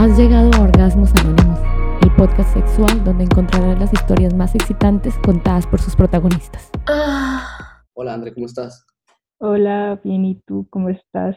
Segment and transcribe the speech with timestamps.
[0.00, 1.58] Has llegado a Orgasmos Anónimos,
[2.02, 6.70] el podcast sexual donde encontrarás las historias más excitantes contadas por sus protagonistas.
[7.92, 8.86] Hola, André, ¿cómo estás?
[9.40, 11.36] Hola, bien, ¿y tú cómo estás?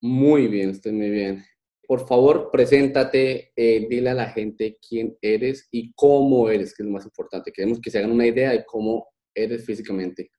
[0.00, 1.44] Muy bien, estoy muy bien.
[1.86, 6.86] Por favor, preséntate, eh, dile a la gente quién eres y cómo eres, que es
[6.86, 7.52] lo más importante.
[7.52, 10.30] Queremos que se hagan una idea de cómo eres físicamente.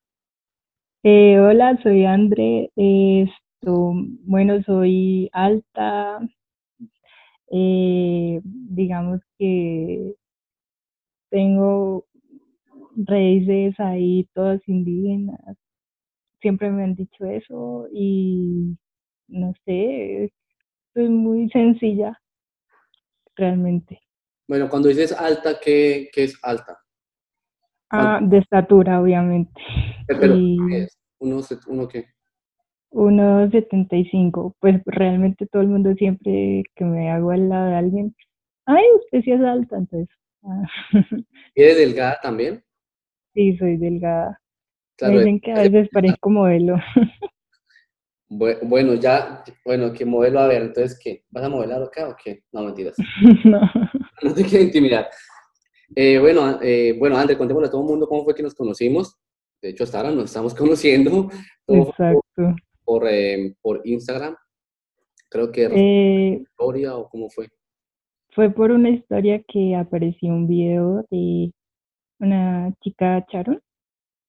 [1.04, 2.71] Eh, hola, soy André.
[2.75, 3.93] Esto,
[4.26, 6.20] bueno, soy alta.
[7.52, 10.16] Eh, digamos que
[11.30, 12.05] tengo
[12.95, 15.58] raíces ahí todas indígenas.
[16.41, 18.77] Siempre me han dicho eso y
[19.27, 20.31] no sé,
[20.94, 22.20] soy muy sencilla,
[23.35, 24.02] realmente.
[24.47, 26.80] Bueno, cuando dices alta, ¿qué, qué es alta?
[27.91, 29.61] Ah, de estatura, obviamente.
[30.08, 30.97] Pero, Y ¿qué es?
[31.20, 32.05] ¿Uno, uno qué?
[32.91, 34.55] 1,75.
[34.59, 38.16] Pues realmente todo el mundo siempre que me hago al lado de alguien,
[38.66, 40.09] ay, usted sí es alta, entonces,
[40.44, 40.64] ah,
[41.55, 42.64] ¿Y eres delgada también?
[43.33, 44.39] sí, soy delgada.
[45.02, 46.75] Me Claro, dicen que a veces parezco modelo.
[48.30, 50.39] bue- bueno, ya, bueno, ¿qué modelo?
[50.39, 51.23] A ver, entonces, ¿qué?
[51.30, 52.44] ¿Vas a modelar acá o qué?
[52.52, 52.95] No, mentiras.
[53.45, 53.61] No.
[54.21, 55.08] No te quiero intimidar.
[55.95, 59.17] Eh, bueno, eh, bueno, André, contémosle a todo el mundo cómo fue que nos conocimos.
[59.61, 61.30] De hecho, hasta ahora nos estamos conociendo.
[61.66, 62.55] Todo Exacto.
[63.00, 64.36] Por, eh, por Instagram.
[65.30, 67.47] Creo que Eh, historia o cómo fue.
[68.31, 71.52] fue por una historia que apareció un video de
[72.20, 73.59] una chica Charon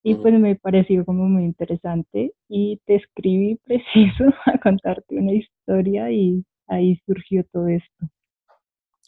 [0.03, 6.11] y pues me pareció como muy interesante y te escribí preciso a contarte una historia
[6.11, 8.07] y ahí surgió todo esto.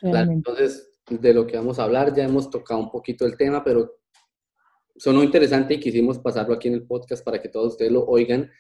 [0.01, 3.63] Claro, entonces, de lo que vamos a hablar, ya hemos tocado un poquito el tema,
[3.63, 3.93] pero
[4.97, 8.51] sonó interesante y quisimos pasarlo aquí en el podcast para que todos ustedes lo oigan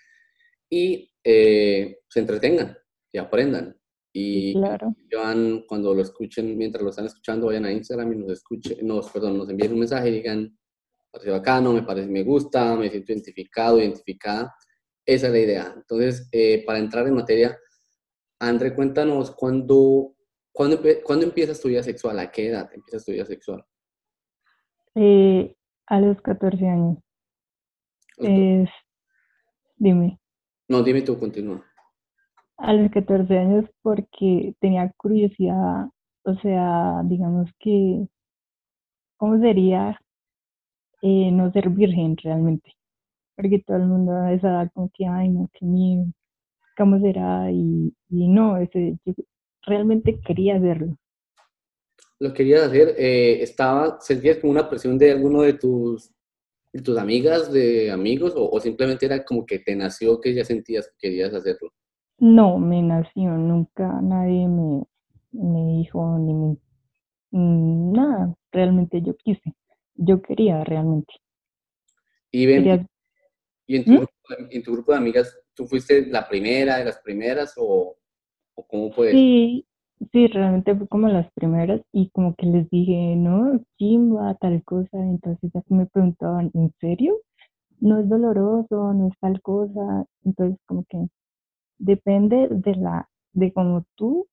[0.73, 2.79] y eh, se entretengan
[3.13, 3.77] y aprendan.
[4.11, 4.95] Y Claro.
[5.15, 9.11] van, cuando lo escuchen, mientras lo están escuchando, vayan a Instagram y nos escuchen, nos,
[9.11, 10.59] perdón, nos envíen un mensaje y digan,
[11.11, 14.55] parece bacano, me parece, me gusta, me siento identificado, identificada.
[15.05, 15.73] Esa es la idea.
[15.77, 17.59] Entonces, eh, para entrar en materia,
[18.41, 20.17] André, cuéntanos cuándo,
[20.53, 23.63] cuándo, cuándo empiezas tu vida sexual, a qué edad empiezas tu vida sexual.
[24.95, 25.55] Eh,
[25.87, 26.99] a los 14 años.
[28.19, 28.71] Es,
[29.77, 30.19] dime,
[30.73, 31.63] No, dime tú, continúa.
[32.57, 35.89] a los 14 años porque tenía curiosidad,
[36.25, 38.09] o sea, digamos que,
[39.19, 40.01] ¿cómo sería
[41.03, 42.73] eh, no ser virgen realmente?
[43.37, 46.07] Porque todo el mundo a esa edad como que, ay, no, qué miedo,
[46.79, 47.51] ¿cómo será?
[47.53, 49.13] Y, y no, ese, yo
[49.67, 50.97] realmente quería hacerlo.
[52.19, 56.11] Lo querías hacer, eh, estaba, sentías como una presión de alguno de tus,
[56.73, 60.45] de tus amigas, de amigos, o, o simplemente era como que te nació que ya
[60.45, 61.71] sentías que querías hacerlo.
[62.19, 64.85] No, me nació, nunca nadie me,
[65.33, 66.57] me dijo ni me,
[67.33, 69.55] mm, nada, realmente yo quise,
[69.95, 71.13] yo quería realmente.
[72.31, 72.87] Y ven, Quería,
[73.67, 73.97] y en tu, ¿Mm?
[73.97, 77.97] grupo, de- en tu grupo de amigas, ¿tú fuiste la primera de las primeras o,
[78.55, 79.67] o cómo fue sí,
[80.13, 84.99] sí, realmente fue como las primeras y como que les dije, no, chimba, tal cosa,
[84.99, 87.17] entonces ya me preguntaban, ¿en serio?
[87.81, 91.09] No es doloroso, no es tal cosa, entonces como que
[91.79, 94.27] depende de la, de cómo tú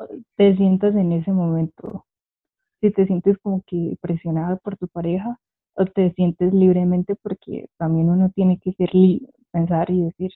[0.00, 2.06] eh, te sientas en ese momento.
[2.80, 5.38] Si te sientes como que presionado por tu pareja
[5.76, 10.32] o te sientes libremente porque también uno tiene que ser li- pensar y decir,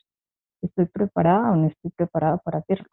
[0.61, 2.87] estoy preparada o no estoy preparada para hacerlo.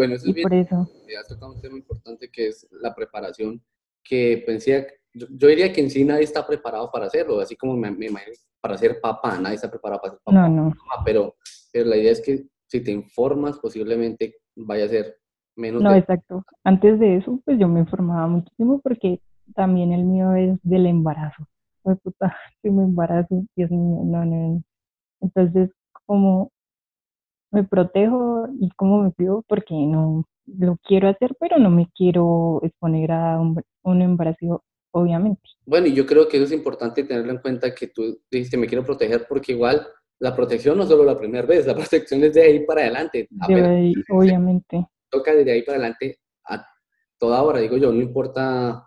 [0.00, 0.88] Bueno, eso Y es bien, por eso,
[1.20, 3.60] has tocado un tema importante que es la preparación,
[4.02, 7.76] que pensé, yo, yo diría que en sí nadie está preparado para hacerlo, así como
[7.76, 10.48] me, me imagino para ser papá, nadie está preparado para ser papá.
[10.48, 10.74] no, no,
[11.04, 11.34] pero,
[11.70, 15.18] pero la idea es que si te informas, posiblemente vaya a ser
[15.54, 15.98] menos no, de...
[15.98, 16.46] exacto.
[16.64, 19.20] Antes de eso, pues yo me informaba muchísimo porque
[19.54, 21.46] también el mío es del embarazo.
[21.84, 24.62] Ay, puta, si me embarazo, Dios mío, no, no, no.
[25.20, 25.68] Entonces,
[26.06, 26.52] como
[27.50, 32.60] me protejo y cómo me cuido porque no lo quiero hacer, pero no me quiero
[32.62, 35.42] exponer a un, un embarazo, obviamente.
[35.64, 38.66] Bueno, y yo creo que eso es importante tenerlo en cuenta que tú dijiste, me
[38.66, 39.86] quiero proteger porque igual
[40.20, 43.28] la protección no es solo la primera vez, la protección es de ahí para adelante.
[43.48, 44.86] Ir, obviamente.
[45.08, 46.18] toca desde ahí para adelante
[46.48, 46.64] a
[47.18, 48.86] toda hora, digo yo, no importa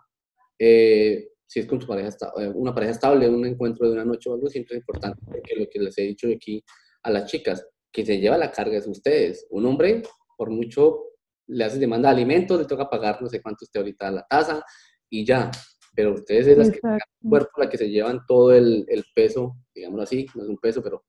[0.58, 2.08] eh, si es con tu pareja,
[2.38, 5.56] eh, una pareja estable, un encuentro de una noche o algo, siempre es importante, porque
[5.56, 6.64] lo que les he dicho aquí
[7.02, 9.46] a las chicas, que se lleva la carga es ustedes.
[9.50, 10.02] Un hombre,
[10.36, 11.04] por mucho,
[11.46, 14.64] le hace demanda de alimentos, le toca pagar no sé cuánto esté ahorita la tasa
[15.08, 15.48] y ya.
[15.94, 17.06] Pero ustedes es las que Exacto.
[17.22, 20.82] cuerpo, la que se llevan todo el, el peso, digámoslo así, no es un peso,
[20.82, 21.04] pero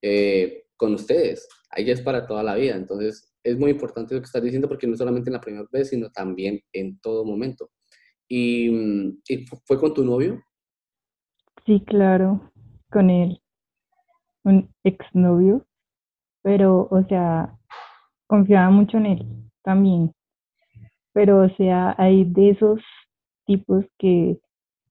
[0.00, 1.48] eh, con ustedes.
[1.70, 2.76] Ahí ya es para toda la vida.
[2.76, 5.88] Entonces, es muy importante lo que estás diciendo porque no solamente en la primera vez,
[5.88, 7.70] sino también en todo momento.
[8.28, 10.40] ¿Y, mm, ¿y fue con tu novio?
[11.64, 12.52] Sí, claro,
[12.92, 13.42] con él,
[14.44, 15.66] un exnovio,
[16.46, 17.58] pero, o sea,
[18.28, 19.26] confiaba mucho en él
[19.64, 20.14] también.
[21.12, 22.80] Pero, o sea, hay de esos
[23.46, 24.38] tipos que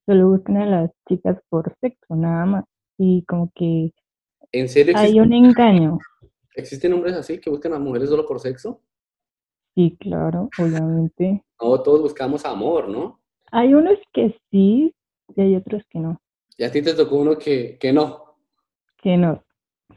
[0.06, 2.66] solo buscan a las chicas por sexo, nada más.
[2.98, 3.94] Y como que
[4.52, 5.98] ¿En serio hay un engaño.
[6.56, 8.82] existen hombres así que buscan a mujeres solo por sexo?
[9.76, 11.42] Sí, claro, obviamente.
[11.62, 13.22] No, todos buscamos amor, ¿no?
[13.54, 14.94] Hay unos que sí
[15.34, 16.20] y hay otros que no.
[16.58, 18.36] Y a ti te tocó uno que, que no.
[18.98, 19.42] Que no.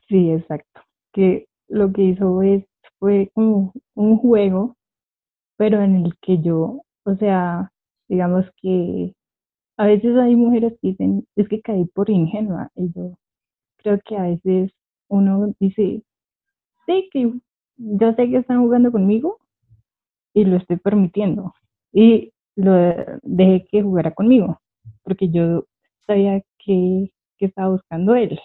[0.09, 0.83] Sí, exacto.
[1.13, 2.65] Que lo que hizo es,
[2.99, 4.77] fue como un juego,
[5.57, 7.73] pero en el que yo, o sea,
[8.09, 9.15] digamos que
[9.79, 12.71] a veces hay mujeres que dicen, es que caí por ingenua.
[12.77, 13.17] Y yo
[13.79, 14.73] creo que a veces
[15.09, 16.03] uno dice,
[16.87, 17.33] sí, que
[17.77, 19.39] yo sé que están jugando conmigo
[20.35, 21.55] y lo estoy permitiendo.
[21.93, 22.73] Y lo
[23.23, 24.61] dejé que jugara conmigo,
[25.05, 25.65] porque yo
[26.07, 28.39] sabía que, que estaba buscando él.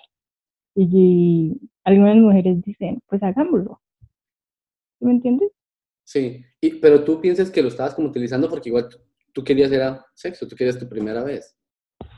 [0.75, 3.81] Y, algunas mujeres dicen, pues hagámoslo.
[5.00, 5.52] ¿Sí ¿Me entiendes?
[6.04, 8.98] Sí, y, pero tú piensas que lo estabas como utilizando porque igual tú,
[9.34, 11.56] tú querías era sexo, tú querías tu primera vez.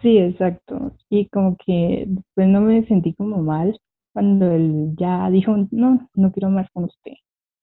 [0.01, 0.95] Sí, exacto.
[1.09, 3.79] Y como que después no me sentí como mal
[4.13, 7.13] cuando él ya dijo, no, no quiero más con usted.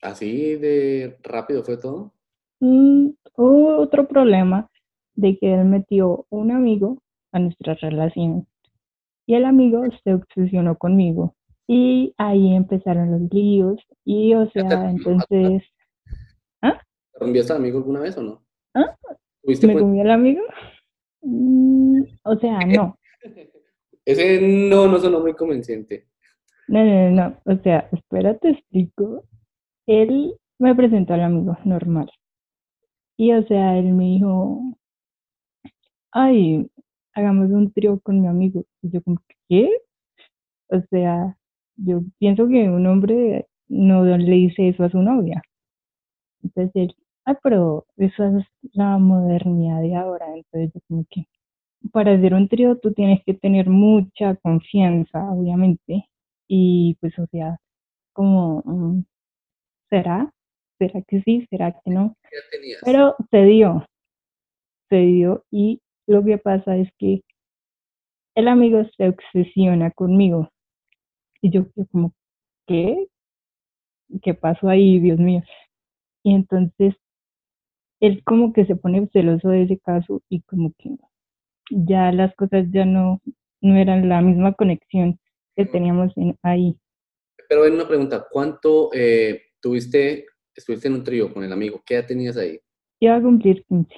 [0.03, 2.13] Así de rápido fue todo.
[2.61, 4.69] Mm, hubo otro problema
[5.15, 6.99] de que él metió un amigo
[7.33, 8.47] a nuestra relación
[9.27, 11.35] y el amigo se obsesionó conmigo
[11.67, 15.63] y ahí empezaron los líos y o sea, entonces,
[16.61, 18.43] ¿Te rompiste al amigo alguna vez o no?
[18.75, 18.97] ¿Ah?
[19.43, 20.43] ¿Tuviste ¿me comió el amigo?
[21.23, 22.99] Mm, o sea, no,
[24.05, 26.09] Ese no, no sonó muy convincente.
[26.69, 29.25] no, no, no, no, o sea, espera, te explico.
[29.87, 32.11] Él me presentó al amigo normal
[33.17, 34.61] y o sea, él me dijo,
[36.11, 36.69] ay,
[37.15, 38.65] hagamos un trío con mi amigo.
[38.83, 39.19] Y yo como,
[39.49, 39.71] ¿qué?
[40.69, 41.37] O sea,
[41.77, 45.43] yo pienso que un hombre no le dice eso a su novia.
[46.43, 50.27] Entonces él, ah, pero eso es la modernidad de ahora.
[50.35, 51.27] Entonces yo como que,
[51.93, 56.07] para hacer un trío tú tienes que tener mucha confianza, obviamente.
[56.49, 57.59] Y pues, o sea,
[58.13, 59.05] como, mm,
[59.91, 60.33] ¿será?
[60.79, 61.47] ¿Será que sí?
[61.51, 62.17] ¿Será que no?
[62.85, 63.87] Pero se dio,
[64.89, 67.23] se dio y lo que pasa es que
[68.35, 70.51] el amigo se obsesiona conmigo.
[71.41, 72.13] Y yo como,
[72.67, 73.07] ¿qué?
[74.23, 75.43] ¿Qué pasó ahí, Dios mío?
[76.23, 76.95] Y entonces
[78.01, 80.91] él como que se pone celoso de ese caso y como que
[81.71, 83.21] ya las cosas ya no,
[83.61, 85.19] no eran la misma conexión
[85.57, 86.77] que teníamos en, ahí.
[87.49, 91.83] Pero ven una pregunta, ¿cuánto eh, tuviste, estuviste en un trío con el amigo?
[91.85, 92.59] ¿Qué edad tenías ahí?
[93.01, 93.95] Iba a cumplir 15.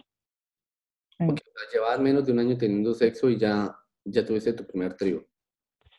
[1.18, 3.74] Porque o sea, llevabas menos de un año teniendo sexo y ya,
[4.04, 5.24] ya tuviste tu primer trío.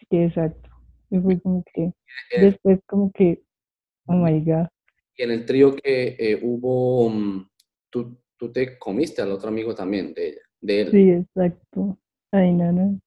[0.10, 0.70] sí, exacto.
[1.10, 1.94] Y fue como que, En
[2.32, 3.44] el, después como que,
[4.08, 4.68] oh my God.
[5.18, 7.50] y en el trío que eh, hubo, mm,
[7.90, 10.92] tú, tú te comiste al otro amigo también de ella, de él.
[10.92, 11.98] Sí, exacto.
[12.32, 13.00] Ay, no, no.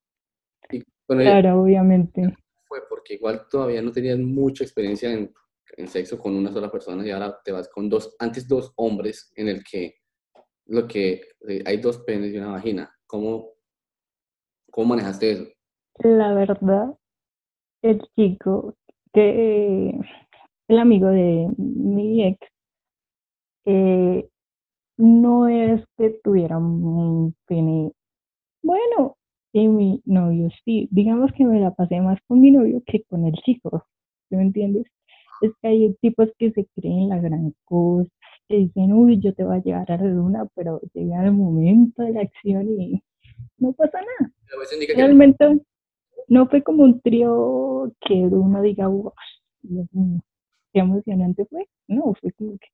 [0.71, 2.21] Y bueno, Claro, obviamente.
[2.67, 5.31] fue porque igual todavía no tenías mucha experiencia en,
[5.77, 9.31] en sexo con una sola persona y ahora te vas con dos, antes dos hombres
[9.35, 9.95] en el que
[10.69, 12.95] lo que eh, hay dos penes y una vagina.
[13.07, 13.49] ¿Cómo,
[14.71, 15.45] cómo manejaste eso?
[15.99, 16.95] La verdad,
[17.81, 18.75] el chico
[19.13, 19.99] que,
[20.67, 22.47] el amigo de mi ex,
[23.65, 24.29] eh,
[24.97, 27.91] no es que tuviera un pene
[28.61, 29.17] bueno,
[29.53, 30.87] y mi novio sí.
[30.91, 33.85] Digamos que me la pasé más con mi novio que con el chico.
[34.29, 34.85] ¿Sí me entiendes?
[35.41, 38.11] Es que hay tipos que se creen la gran cosa,
[38.49, 42.01] que dicen, uy, yo te voy a llevar a la luna, pero llega el momento
[42.01, 43.01] de la acción y
[43.59, 44.33] no pasa nada.
[44.95, 45.61] Realmente
[46.27, 49.13] no fue como un trío que uno diga, wow,
[49.61, 50.19] Dios mío,
[50.73, 51.67] qué emocionante fue.
[51.87, 52.67] No, fue como que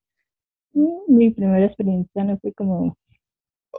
[0.72, 2.96] mm, mi primera experiencia no fue como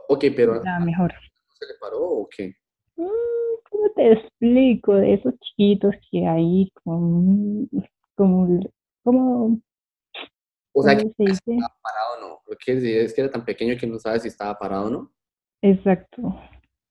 [0.07, 1.13] Ok, pero la mejor.
[1.59, 2.53] ¿se le paró o qué?
[2.95, 3.05] Mm,
[3.69, 4.93] ¿Cómo te explico?
[4.93, 7.67] De esos chiquitos que hay, como,
[8.15, 8.59] como,
[9.03, 9.59] como,
[10.79, 12.39] O sea, ¿cómo que estaba parado o no.
[12.47, 14.89] Lo que decir es que era tan pequeño que no sabes si estaba parado o
[14.91, 15.11] no.
[15.63, 16.39] Exacto.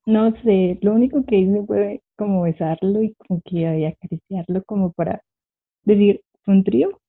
[0.07, 4.93] No sé, lo único que hice fue como besarlo y como que ahí acariciarlo como
[4.93, 5.23] para
[5.85, 7.01] decir, ¿fue un trío?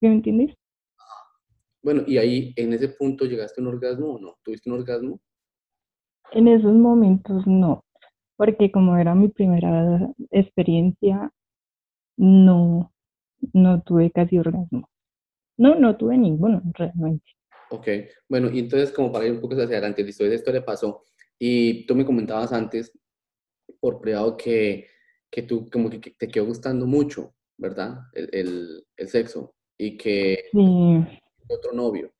[0.00, 0.56] ¿Sí me entiendes?
[1.82, 4.36] Bueno, y ahí en ese punto llegaste a un orgasmo o no?
[4.42, 5.20] ¿Tuviste un orgasmo?
[6.30, 7.84] En esos momentos no,
[8.36, 11.30] porque como era mi primera experiencia,
[12.16, 12.90] no,
[13.52, 14.88] no tuve casi orgasmo.
[15.56, 17.24] No, no tuve ninguno realmente.
[17.70, 17.88] Ok,
[18.28, 21.04] bueno, y entonces como para ir un poco hacia adelante, listo, esa historia pasó
[21.38, 22.92] y tú me comentabas antes
[23.80, 24.88] por privado que,
[25.30, 27.98] que tú como que te quedó gustando mucho, ¿verdad?
[28.14, 30.58] El, el, el sexo y que Sí,
[31.48, 32.12] otro novio.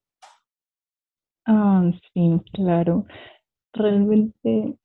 [1.47, 3.07] ah, sí, claro.
[3.75, 4.77] Realmente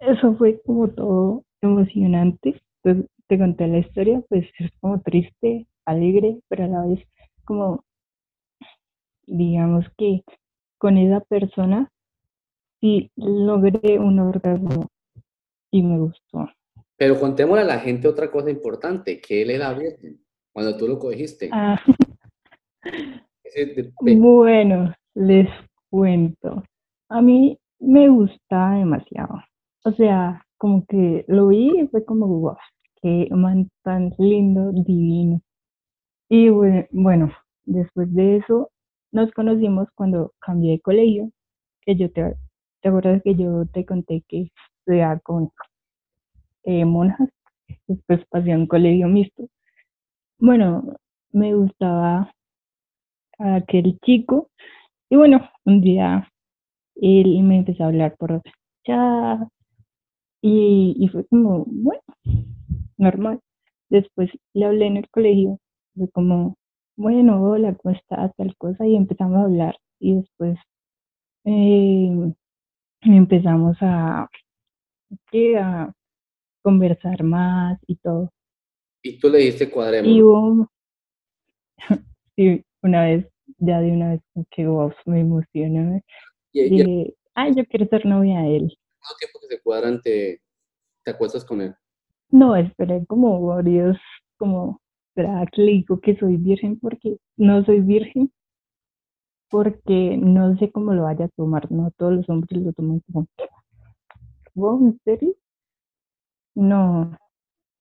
[0.00, 2.62] eso fue como todo emocionante.
[2.82, 2.98] Pues,
[3.28, 7.00] te conté la historia, pues es como triste, alegre, pero a la vez
[7.46, 7.84] como,
[9.26, 10.22] digamos que
[10.78, 11.90] con esa persona
[12.80, 14.90] sí logré un orgasmo
[15.70, 16.48] y me gustó.
[16.96, 20.20] Pero contémosle a la gente otra cosa importante, que él era virgen
[20.52, 21.50] cuando tú lo cogiste.
[21.52, 21.80] Ah,
[24.00, 25.48] bueno, les
[25.90, 26.62] cuento.
[27.08, 29.42] A mí me gustaba demasiado.
[29.84, 32.56] O sea, como que lo vi y fue como, wow,
[33.02, 35.40] qué man tan lindo, divino.
[36.28, 37.32] Y bue- bueno,
[37.64, 38.70] después de eso
[39.12, 41.30] nos conocimos cuando cambié de colegio,
[41.82, 42.36] que yo te,
[42.82, 45.50] ¿te acuerdas que yo te conté que estudiaba con
[46.64, 47.28] eh, monjas?
[47.88, 49.48] Después pasé a un colegio mixto.
[50.38, 50.96] Bueno,
[51.32, 52.32] me gustaba
[53.38, 54.50] aquel chico
[55.10, 56.30] y bueno, un día
[56.96, 58.42] él me empezó a hablar por
[58.86, 59.40] chat
[60.42, 62.02] y, y fue como, bueno,
[62.98, 63.40] normal.
[63.90, 65.58] Después le hablé en el colegio,
[66.12, 66.56] como,
[66.96, 68.32] bueno, hola, ¿cómo?
[68.36, 69.76] Tal cosa, y empezamos a hablar.
[70.00, 70.58] Y después
[71.44, 72.32] eh,
[73.02, 74.28] empezamos a,
[75.56, 75.92] a
[76.62, 78.30] conversar más y todo.
[79.02, 80.22] y tú le diste Y cuadrémonos.
[80.22, 80.68] hubo,
[82.36, 83.26] sí, una vez,
[83.58, 86.02] ya de una vez, que wow, me emocioné.
[86.52, 88.78] Y, y Dije, ay, yo quiero ser novia de él.
[89.00, 90.42] mismo tiempo que se cuadran, te,
[91.04, 91.74] te acuestas con él.
[92.30, 93.98] No, esperé como varios,
[94.38, 94.80] como,
[95.16, 96.78] ¿será que le digo que soy virgen?
[96.78, 98.32] Porque no soy virgen,
[99.50, 103.26] porque no sé cómo lo vaya a tomar, no todos los hombres lo toman como,
[104.54, 105.34] wow, ¿en serio?
[106.54, 107.16] No,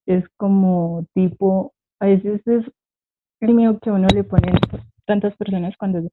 [0.06, 2.65] es como tipo, a veces es
[3.42, 4.56] el miedo que uno le ponen
[5.06, 6.08] tantas personas cuando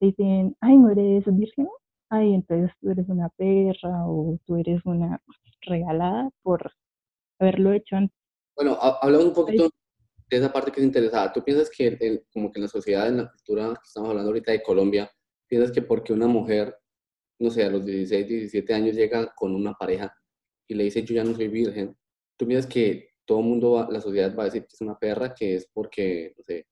[0.00, 1.68] dicen, ay, no eres virgen,
[2.10, 5.20] ay, entonces tú eres una perra o tú eres una
[5.62, 6.72] regalada por
[7.38, 8.16] haberlo hecho antes.
[8.56, 9.70] Bueno, ha- hablamos un poquito
[10.30, 11.32] de esa parte que es interesada.
[11.32, 14.30] ¿Tú piensas que el- como que en la sociedad, en la cultura que estamos hablando
[14.30, 15.10] ahorita de Colombia,
[15.48, 16.76] piensas que porque una mujer,
[17.40, 20.14] no sé, a los 16, 17 años llega con una pareja
[20.68, 21.96] y le dice yo ya no soy virgen,
[22.38, 24.98] tú piensas que todo el mundo, va- la sociedad va a decir que es una
[24.98, 26.66] perra, que es porque, no sé,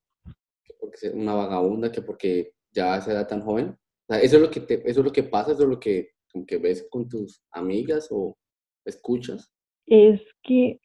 [0.65, 3.69] que porque es una vagabunda, que porque ya a esa edad tan joven?
[4.09, 5.79] O sea, eso es lo que te, eso es lo que pasa, eso es lo
[5.81, 8.37] que, como que ves con tus amigas o
[8.85, 9.50] escuchas.
[9.87, 10.81] es que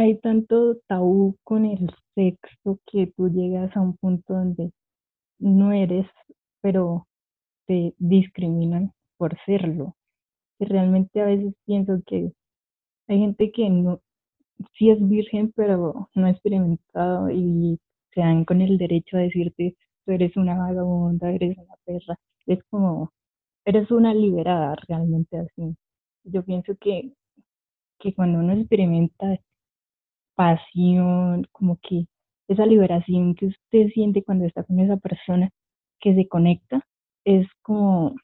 [0.00, 4.72] hay tanto tabú con el sexo que tú llegas a un punto donde
[5.38, 6.06] no eres,
[6.62, 7.06] pero
[7.66, 9.96] te discriminan por serlo.
[10.58, 12.32] Y realmente a veces pienso que
[13.08, 14.00] hay gente que no,
[14.74, 17.78] sí es virgen, pero no ha experimentado y
[18.14, 22.16] se dan con el derecho a decirte, tú eres una vagabunda, eres una perra.
[22.46, 23.12] Es como,
[23.64, 25.76] eres una liberada realmente así.
[26.24, 27.12] Yo pienso que,
[27.98, 29.38] que cuando uno experimenta
[30.40, 32.06] pasión, como que
[32.48, 35.50] esa liberación que usted siente cuando está con esa persona
[36.00, 36.86] que se conecta,
[37.26, 38.14] es como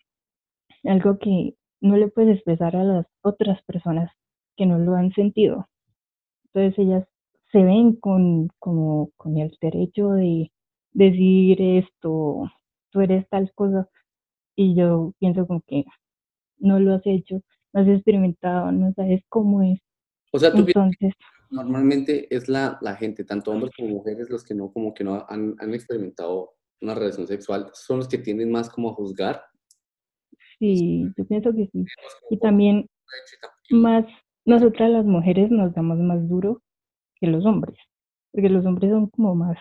[0.85, 4.11] algo que no le puedes expresar a las otras personas
[4.57, 5.69] que no lo han sentido.
[6.47, 7.07] Entonces ellas
[7.53, 10.51] se ven con, como, con el derecho de
[10.93, 12.51] decir esto,
[12.93, 13.91] tú eres tal cosa,
[14.57, 15.85] y yo pienso como que
[16.57, 17.43] no lo has hecho,
[17.75, 19.81] no has experimentado, no sabes cómo es.
[20.33, 21.13] O sea, tú piensas Entonces,
[21.51, 25.25] Normalmente es la, la gente, tanto hombres como mujeres, los que no como que no
[25.29, 29.43] han, han experimentado una relación sexual, son los que tienden más como a juzgar.
[30.59, 31.85] sí, yo pienso que sí.
[32.31, 32.89] Y también
[33.71, 34.05] más,
[34.45, 36.63] nosotras las mujeres nos damos más duro
[37.17, 37.79] que los hombres,
[38.33, 39.59] porque los hombres son como más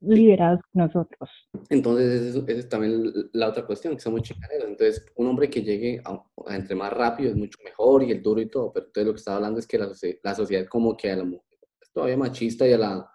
[0.00, 1.28] liberados nosotros.
[1.70, 4.68] Entonces, esa es, también la otra cuestión, que somos chicaneros.
[4.68, 8.22] Entonces, un hombre que llegue a, a entre más rápido es mucho mejor y el
[8.22, 9.90] duro y todo, pero entonces lo que estaba hablando es que la,
[10.22, 13.10] la sociedad como que a la mujer es todavía machista y a la,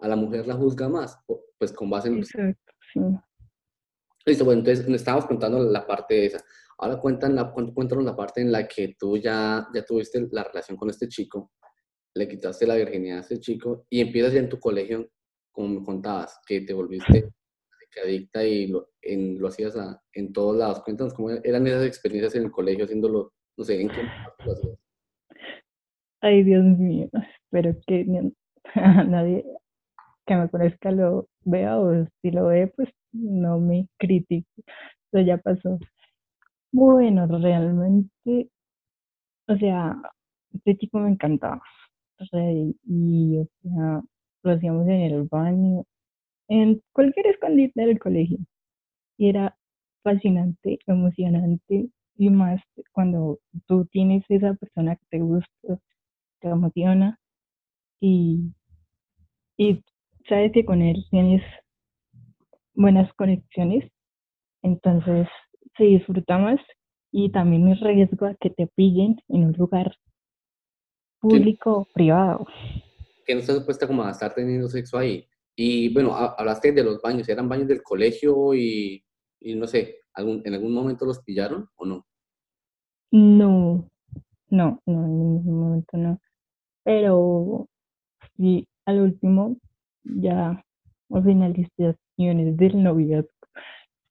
[0.00, 1.18] a la mujer la juzga más,
[1.58, 2.18] pues con base en...
[2.18, 3.00] Exacto, sí.
[4.26, 6.44] Listo, bueno, entonces nos estábamos contando la parte de esa.
[6.78, 10.42] Ahora cuentan la, cuént- cuéntanos la parte en la que tú ya, ya tuviste la
[10.42, 11.52] relación con este chico,
[12.14, 15.08] le quitaste la virginidad a este chico y empiezas ya en tu colegio,
[15.54, 17.30] como me contabas, que te volviste
[18.04, 20.82] adicta y lo, en, lo hacías a- en todos lados.
[20.82, 24.02] Cuéntanos cómo eran esas experiencias en el colegio haciéndolo, no sé, en qué
[24.44, 24.78] lo hacías.
[26.20, 27.08] Ay, Dios mío,
[27.44, 28.04] espero que
[28.74, 29.44] nadie
[30.26, 34.48] que me conozca lo vea o si lo ve, pues no me critique.
[35.12, 35.78] Eso ya pasó.
[36.72, 38.50] Bueno, realmente,
[39.48, 39.96] o sea,
[40.54, 41.62] este chico me encantaba.
[42.88, 44.02] Y, o sea,
[44.44, 45.84] lo hacíamos en el baño,
[46.48, 48.38] en cualquier escondite del colegio.
[49.16, 49.56] Y era
[50.02, 52.60] fascinante, emocionante y más
[52.92, 55.80] cuando tú tienes esa persona que te gusta,
[56.40, 57.18] te emociona
[58.00, 58.52] y,
[59.56, 59.82] y
[60.28, 61.42] sabes que con él tienes
[62.74, 63.90] buenas conexiones,
[64.62, 65.26] entonces
[65.76, 66.60] se disfruta más
[67.10, 69.96] y también me riesgo a que te pillen en un lugar
[71.20, 72.46] público o privado.
[73.24, 75.26] Que no estás supuesta como a estar teniendo sexo ahí.
[75.56, 79.04] Y bueno, hablaste de los baños, ¿eran baños del colegio y,
[79.40, 82.06] y no sé, ¿en algún momento los pillaron o no?
[83.12, 83.88] No,
[84.50, 86.20] no, no, en ningún momento no.
[86.82, 87.68] Pero
[88.36, 89.56] sí, al último,
[90.02, 90.64] ya
[91.10, 93.28] a finalizaciones del noviazgo,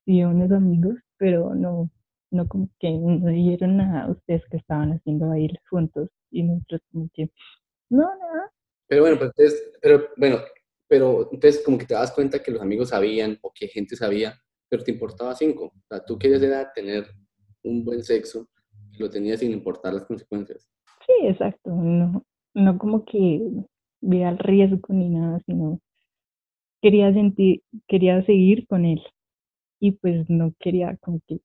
[0.05, 1.89] sí, unos amigos, pero no,
[2.31, 6.81] no como que no dijeron nada a ustedes que estaban haciendo bailes juntos y nosotros
[6.91, 7.29] como que,
[7.89, 8.51] no, nada.
[8.93, 10.37] Pero bueno, pues entonces, pero bueno,
[10.87, 14.39] pero entonces como que te das cuenta que los amigos sabían o que gente sabía,
[14.69, 15.73] pero te importaba cinco.
[15.75, 17.07] O sea, tú querías era tener
[17.63, 18.47] un buen sexo
[18.99, 20.69] lo tenía sin importar las consecuencias.
[21.07, 21.71] Sí, exacto.
[21.71, 22.23] No,
[22.53, 23.41] no como que
[23.99, 25.81] vea el riesgo ni nada, sino
[26.79, 29.01] quería sentir, quería seguir con él.
[29.79, 31.39] Y pues no quería como que,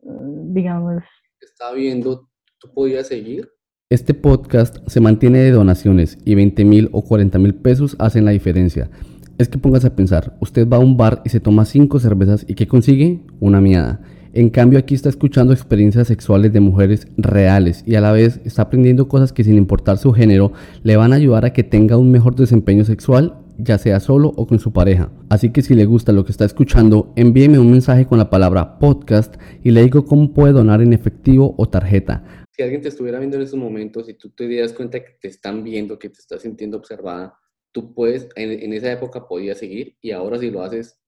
[0.00, 1.02] mm, digamos...
[1.38, 3.52] Estaba viendo, ¿tú podías seguir?
[3.90, 8.30] Este podcast se mantiene de donaciones y 20 mil o 40 mil pesos hacen la
[8.30, 8.90] diferencia.
[9.36, 12.46] Es que pongas a pensar, usted va a un bar y se toma cinco cervezas
[12.48, 13.20] y ¿qué consigue?
[13.38, 14.00] Una miada.
[14.32, 18.62] En cambio aquí está escuchando experiencias sexuales de mujeres reales y a la vez está
[18.62, 22.10] aprendiendo cosas que sin importar su género le van a ayudar a que tenga un
[22.10, 25.10] mejor desempeño sexual ya sea solo o con su pareja.
[25.28, 28.80] Así que si le gusta lo que está escuchando, envíeme un mensaje con la palabra
[28.80, 32.43] podcast y le digo cómo puede donar en efectivo o tarjeta.
[32.54, 35.26] Si alguien te estuviera viendo en esos momentos y tú te dieras cuenta que te
[35.26, 37.36] están viendo, que te estás sintiendo observada,
[37.72, 41.00] tú puedes, en, esa época podías seguir y ahora si lo haces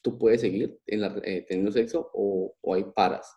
[0.00, 3.36] tú puedes seguir eh, teniendo sexo o, o hay paras?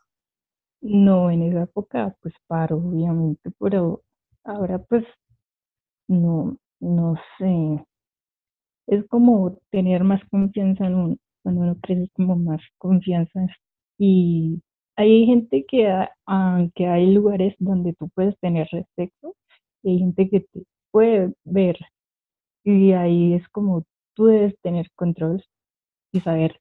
[0.82, 4.04] No, en esa época pues paro, obviamente, pero
[4.44, 5.04] ahora pues
[6.08, 7.84] no, no sé.
[8.86, 13.48] Es como tener más confianza en uno, cuando uno crece como más confianza.
[13.98, 14.62] Y
[14.96, 15.92] hay gente que,
[16.26, 19.36] aunque hay lugares donde tú puedes tener sexo,
[19.84, 21.78] hay gente que te puede ver.
[22.64, 25.44] Y ahí es como tú debes tener control
[26.12, 26.60] y saber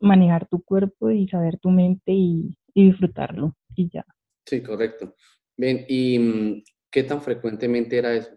[0.00, 4.06] manejar tu cuerpo y saber tu mente y, disfrutarlo y ya.
[4.46, 5.16] Sí, correcto.
[5.56, 8.30] Bien, ¿y mm, qué tan frecuentemente era eso?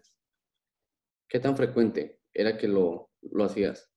[1.28, 3.88] ¿Qué tan frecuente era que lo, lo hacías?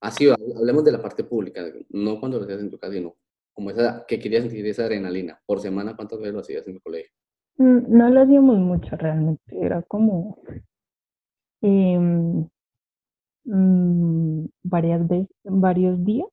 [0.00, 3.18] Así, hablemos de la parte pública, no cuando lo hacías en tu casa, sino
[3.60, 5.38] como esa, que querías sentir esa adrenalina.
[5.46, 7.12] Por semana, ¿cuántas veces lo hacías en el colegio?
[7.58, 10.38] Mm, no lo hacíamos mucho realmente, era como
[11.62, 12.48] em,
[13.44, 16.28] Mm, varias veces, varios días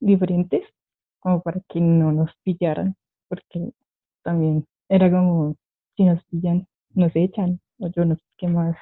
[0.00, 0.62] diferentes,
[1.20, 2.94] como para que no nos pillaran,
[3.28, 3.72] porque
[4.22, 5.56] también era como,
[5.96, 8.76] si nos pillan, nos echan, o yo no sé qué más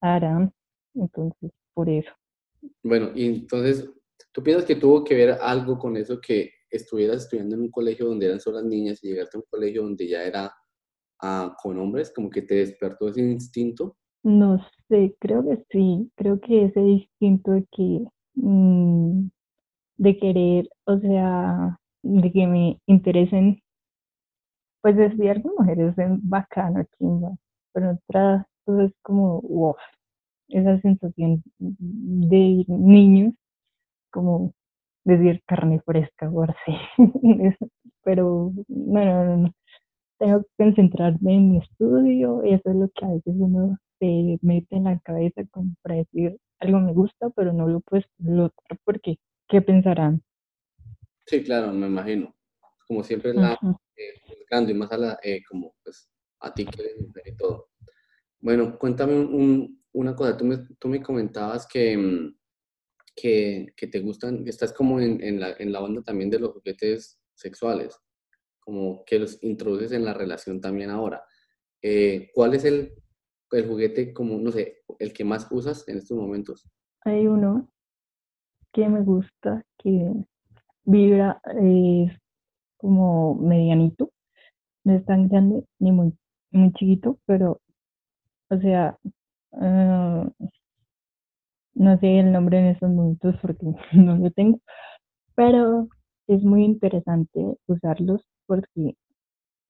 [0.00, 0.52] harán,
[0.94, 2.10] entonces por eso.
[2.82, 3.90] Bueno, y entonces,
[4.38, 8.06] ¿tú piensas que tuvo que ver algo con eso que estuvieras estudiando en un colegio
[8.06, 10.54] donde eran solo las niñas y llegaste a un colegio donde ya era
[11.20, 13.96] ah, con hombres, como que te despertó ese instinto?
[14.22, 19.28] No sé, creo que sí, creo que ese instinto de que, mm,
[19.96, 23.60] de querer, o sea, de que me interesen,
[24.82, 27.36] pues desviar con mujeres es bacano, chimba,
[27.72, 29.74] pero otra cosa es como, wow,
[30.46, 33.34] esa sensación de niños,
[34.10, 34.54] como
[35.04, 36.76] decir carne fresca o así,
[38.04, 39.54] pero no, no, no,
[40.18, 44.38] tengo que concentrarme en mi estudio, y eso es lo que a veces uno se
[44.42, 48.78] mete en la cabeza como para decir algo me gusta, pero no lo puedes explotar
[48.84, 49.18] porque
[49.48, 50.22] ¿qué pensarán?
[51.26, 52.34] Sí, claro, me imagino.
[52.86, 53.58] Como siempre la
[53.96, 57.68] eh, y más a la, eh, como pues a ti que eres mujer y todo.
[58.40, 62.37] Bueno, cuéntame un, una cosa, tú me, tú me comentabas que, mm,
[63.20, 66.38] que, que, te gustan, que estás como en, en, la, en la onda también de
[66.38, 67.98] los juguetes sexuales,
[68.60, 71.24] como que los introduces en la relación también ahora.
[71.82, 72.92] Eh, ¿Cuál es el
[73.56, 76.68] el juguete como, no sé, el que más usas en estos momentos?
[77.04, 77.68] Hay uno
[78.72, 80.12] que me gusta, que
[80.84, 82.12] vibra, es
[82.76, 84.10] como medianito,
[84.84, 86.12] no es tan grande ni muy,
[86.50, 87.60] muy chiquito, pero,
[88.50, 88.98] o sea,
[89.52, 90.30] ah,
[91.78, 94.60] no sé el nombre en estos momentos porque no lo tengo,
[95.34, 95.88] pero
[96.28, 98.96] es muy interesante usarlos porque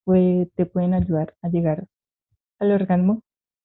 [0.05, 1.87] pues, te pueden ayudar a llegar
[2.59, 3.23] al orgasmo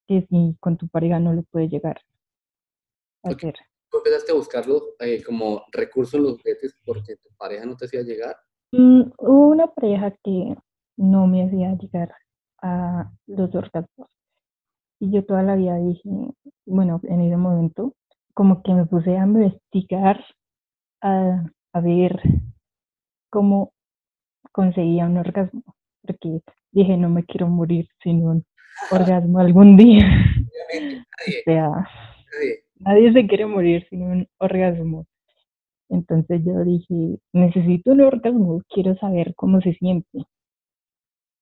[0.08, 2.02] que si con tu pareja no lo puedes llegar
[3.24, 3.38] a Ok.
[3.38, 3.56] hacer.
[3.90, 7.86] ¿Tú empezaste a buscarlo eh, como recurso en los juguetes porque tu pareja no te
[7.86, 8.36] hacía llegar?
[8.72, 10.56] Mm, hubo una pareja que
[10.98, 12.14] no me hacía llegar
[12.62, 14.10] a los orgasmos.
[15.00, 16.10] Y yo toda la vida dije,
[16.66, 17.94] bueno, en ese momento,
[18.34, 20.24] como que me puse a investigar,
[21.02, 21.44] a,
[21.74, 22.22] a ver
[23.30, 23.74] cómo
[24.52, 25.64] conseguía un orgasmo.
[26.02, 26.42] Porque
[26.72, 28.44] dije, no me quiero morir sin un
[28.92, 30.06] orgasmo algún día.
[30.06, 32.64] Obviamente, O nadie, sea, nadie.
[32.80, 35.06] nadie se quiere morir sin un orgasmo.
[35.90, 40.26] Entonces yo dije, necesito un orgasmo, quiero saber cómo se siente.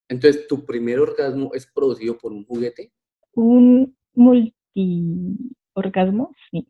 [0.09, 2.91] Entonces, ¿tu primer orgasmo es producido por un juguete?
[3.33, 6.67] Un multi-orgasmo, sí,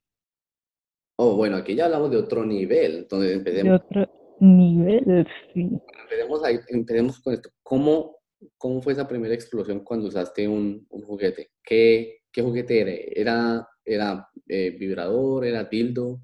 [1.24, 4.08] Oh, bueno, aquí ya hablamos de otro nivel, entonces de empecemos, otro
[4.40, 5.70] nivel, sí.
[6.02, 7.50] empecemos, ahí- empecemos con esto.
[7.62, 8.18] ¿Cómo,
[8.58, 11.52] ¿Cómo fue esa primera explosión cuando usaste un, un juguete?
[11.64, 12.92] ¿Qué, qué juguete era?
[13.22, 15.46] ¿Era, era eh, vibrador?
[15.46, 16.22] ¿Era dildo?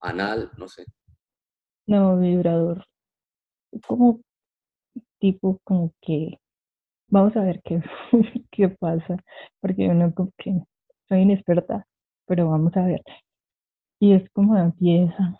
[0.00, 0.52] ¿Anal?
[0.56, 0.84] No sé.
[1.88, 2.84] No, vibrador.
[3.88, 4.20] Como
[5.18, 6.38] tipo, como que,
[7.08, 7.82] vamos a ver qué,
[8.52, 9.16] qué pasa,
[9.60, 10.52] porque uno como que
[11.08, 11.86] soy inexperta,
[12.28, 13.02] pero vamos a ver.
[14.02, 15.38] Y es como empieza,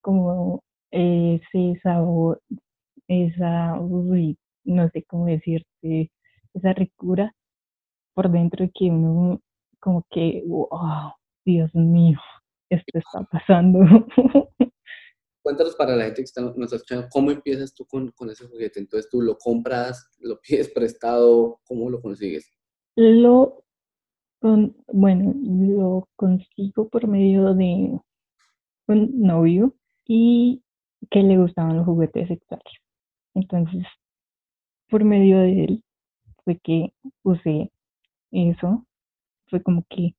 [0.00, 2.42] como ese sabor,
[3.06, 6.10] esa, uy, no sé cómo decirte,
[6.54, 7.32] esa ricura
[8.14, 9.40] por dentro que uno
[9.78, 11.12] como que, wow,
[11.44, 12.18] Dios mío,
[12.68, 13.78] esto está pasando.
[15.44, 18.48] Cuéntanos para la gente que está, nos está escuchando, ¿cómo empiezas tú con, con ese
[18.48, 18.80] juguete?
[18.80, 21.60] Entonces, ¿tú lo compras, lo pides prestado?
[21.62, 22.50] ¿Cómo lo consigues?
[22.96, 23.61] Lo,
[24.42, 27.98] bueno, lo consigo por medio de
[28.88, 29.74] un novio
[30.06, 30.62] y
[31.10, 32.74] que le gustaban los juguetes sexuales.
[33.34, 33.86] Entonces,
[34.88, 35.84] por medio de él
[36.44, 37.70] fue que usé
[38.30, 38.86] eso.
[39.48, 40.14] Fue como que,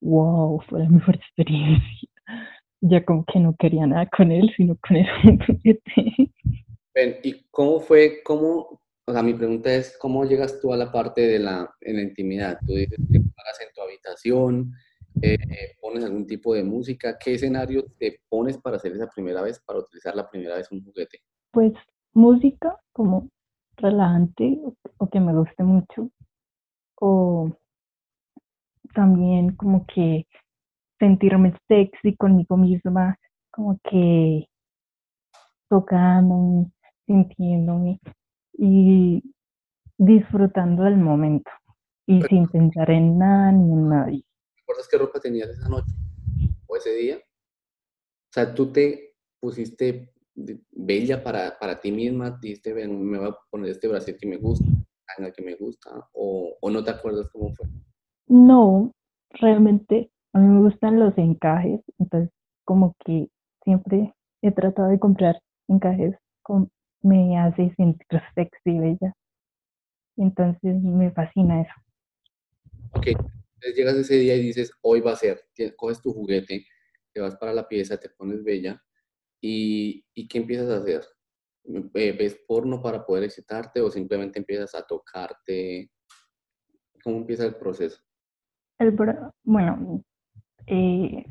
[0.00, 2.08] wow, fue la mejor experiencia.
[2.80, 5.06] Ya como que no quería nada con él, sino con el
[5.46, 6.30] juguete.
[7.22, 11.20] ¿y cómo fue, cómo, o sea, mi pregunta es, ¿cómo llegas tú a la parte
[11.20, 12.58] de la, en la intimidad?
[12.66, 14.72] Tú dices que paras en tu habitación,
[15.22, 19.42] eh, eh, pones algún tipo de música, ¿qué escenario te pones para hacer esa primera
[19.42, 21.20] vez, para utilizar la primera vez un juguete?
[21.52, 21.72] Pues
[22.14, 23.30] música como
[23.76, 24.58] relajante
[24.98, 26.10] o, que me guste mucho.
[27.00, 27.52] O
[28.92, 30.26] también como que
[30.98, 33.16] sentirme sexy conmigo misma,
[33.52, 34.48] como que
[35.68, 36.72] tocándome,
[37.06, 38.00] sintiéndome
[38.58, 39.22] y
[39.98, 41.50] disfrutando del momento
[42.06, 44.24] y Pero- sin pensar en nada ni en nadie.
[44.58, 45.92] ¿Recuerdas qué ropa tenías esa noche
[46.66, 47.16] o ese día?
[47.16, 50.12] O sea, tú te pusiste
[50.72, 54.66] bella para, para ti misma, dijiste, me voy a poner este brasier que me gusta,
[55.16, 57.66] tanga que me gusta, o, o no te acuerdas cómo fue.
[58.28, 58.92] No,
[59.30, 62.30] realmente a mí me gustan los encajes, entonces
[62.64, 63.28] como que
[63.64, 66.70] siempre he tratado de comprar encajes con,
[67.02, 69.14] me hace sentir sexy, bella.
[70.16, 71.72] Entonces me fascina eso.
[72.92, 75.40] Ok, entonces llegas ese día y dices, hoy va a ser,
[75.76, 76.66] coges tu juguete,
[77.12, 78.82] te vas para la pieza, te pones bella,
[79.40, 81.04] y, ¿y qué empiezas a hacer?
[81.94, 85.90] Eh, ¿Ves porno para poder excitarte o simplemente empiezas a tocarte?
[87.02, 88.00] ¿Cómo empieza el proceso?
[88.78, 88.96] El,
[89.44, 90.02] bueno,
[90.66, 91.24] eh,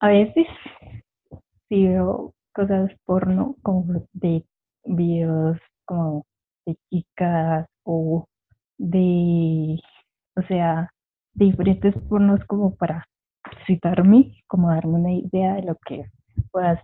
[0.00, 0.46] a veces
[1.68, 4.44] sí veo cosas porno como de
[4.84, 6.26] videos como
[6.66, 8.26] de chicas o
[8.78, 9.78] de,
[10.34, 10.90] o sea,
[11.34, 13.06] de diferentes pornos como para
[13.52, 16.10] excitarme, como darme una idea de lo que
[16.50, 16.82] puedas,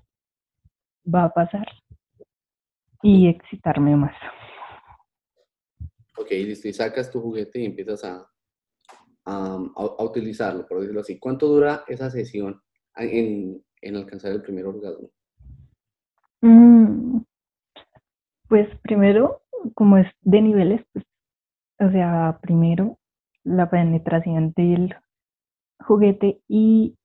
[1.12, 1.66] va a pasar
[3.02, 4.14] y excitarme más.
[6.16, 8.24] Ok, listo, y sacas tu juguete y empiezas a,
[9.24, 9.56] a-
[9.98, 11.18] a utilizarlo, por decirlo así.
[11.18, 12.62] ¿Cuánto dura esa sesión
[12.94, 15.10] en, en alcanzar el primer orgasmo?
[16.44, 17.22] Mm,
[18.50, 19.40] pues primero,
[19.72, 21.06] como es de niveles, pues,
[21.80, 22.98] o sea, primero
[23.44, 24.94] la penetración del
[25.86, 26.98] juguete y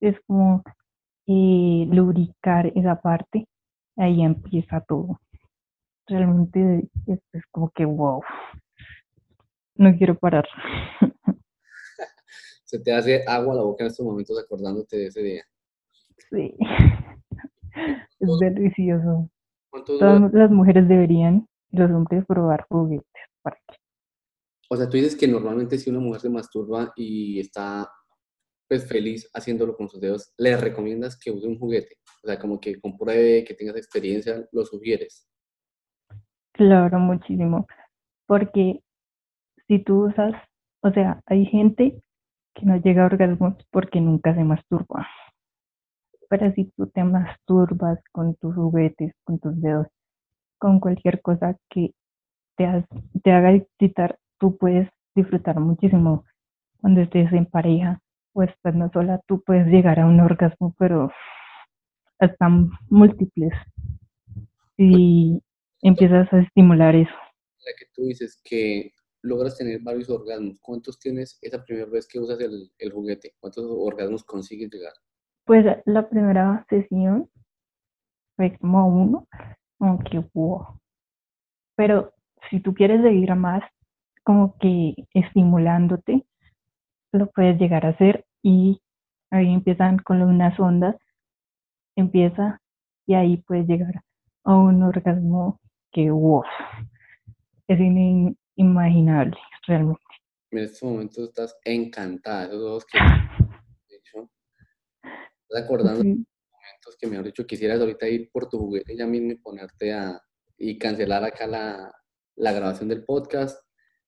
[0.00, 0.62] es como
[1.26, 3.48] eh, lubricar esa parte,
[3.96, 5.18] ahí empieza todo.
[6.06, 8.20] Realmente es, es como que wow,
[9.76, 10.46] no quiero parar.
[12.64, 15.44] Se te hace agua la boca en estos momentos acordándote de ese día.
[16.30, 16.54] Sí,
[18.20, 19.28] es delicioso.
[19.86, 23.04] Todas las mujeres deberían, los hombres, probar juguetes.
[23.42, 23.76] para que-
[24.70, 27.88] O sea, tú dices que normalmente si una mujer se masturba y está
[28.68, 31.96] pues feliz haciéndolo con sus dedos, le recomiendas que use un juguete.
[32.22, 35.26] O sea, como que compruebe, que tengas experiencia, lo sugieres.
[36.52, 37.66] Claro, muchísimo.
[38.26, 38.82] Porque
[39.68, 40.34] si tú usas,
[40.82, 42.02] o sea, hay gente
[42.54, 45.08] que no llega a orgasmos porque nunca se masturba.
[46.28, 49.86] Pero si tú te masturbas con tus juguetes, con tus dedos,
[50.58, 51.92] con cualquier cosa que
[52.56, 52.84] te,
[53.22, 56.24] te haga excitar, tú puedes disfrutar muchísimo
[56.80, 58.00] cuando estés en pareja
[58.34, 61.10] o estás no sola, tú puedes llegar a un orgasmo, pero
[62.18, 62.48] hasta
[62.88, 63.52] múltiples.
[64.76, 65.42] Y
[65.82, 67.14] empiezas a estimular eso.
[67.64, 72.20] La que tú dices que logras tener varios orgasmos, ¿cuántos tienes esa primera vez que
[72.20, 73.34] usas el, el juguete?
[73.40, 74.92] ¿Cuántos orgasmos consigues llegar?
[75.48, 77.30] Pues la primera sesión
[78.36, 79.26] fue como uno,
[79.78, 80.78] aunque wow.
[81.74, 82.12] Pero
[82.50, 83.62] si tú quieres seguir más,
[84.24, 86.26] como que estimulándote,
[87.12, 88.82] lo puedes llegar a hacer y
[89.30, 90.96] ahí empiezan con unas ondas,
[91.96, 92.60] empieza
[93.06, 94.02] y ahí puedes llegar
[94.44, 95.60] a un orgasmo
[95.92, 96.44] que wow,
[97.68, 100.02] es inimaginable realmente.
[100.50, 102.98] En este momento estás encantada, esos dos que
[105.56, 109.32] acordando de momentos que me han dicho quisieras ahorita ir por tu juguete ya mismo
[109.32, 110.20] y ponerte a
[110.58, 111.92] y cancelar acá la,
[112.36, 113.62] la grabación del podcast.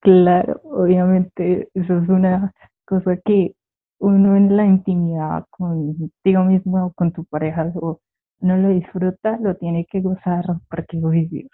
[0.00, 2.52] claro, obviamente eso es una
[2.86, 3.54] cosa que
[3.98, 7.72] uno en la intimidad contigo mismo o con tu pareja
[8.40, 11.48] no lo disfruta, lo tiene que gozar porque vive.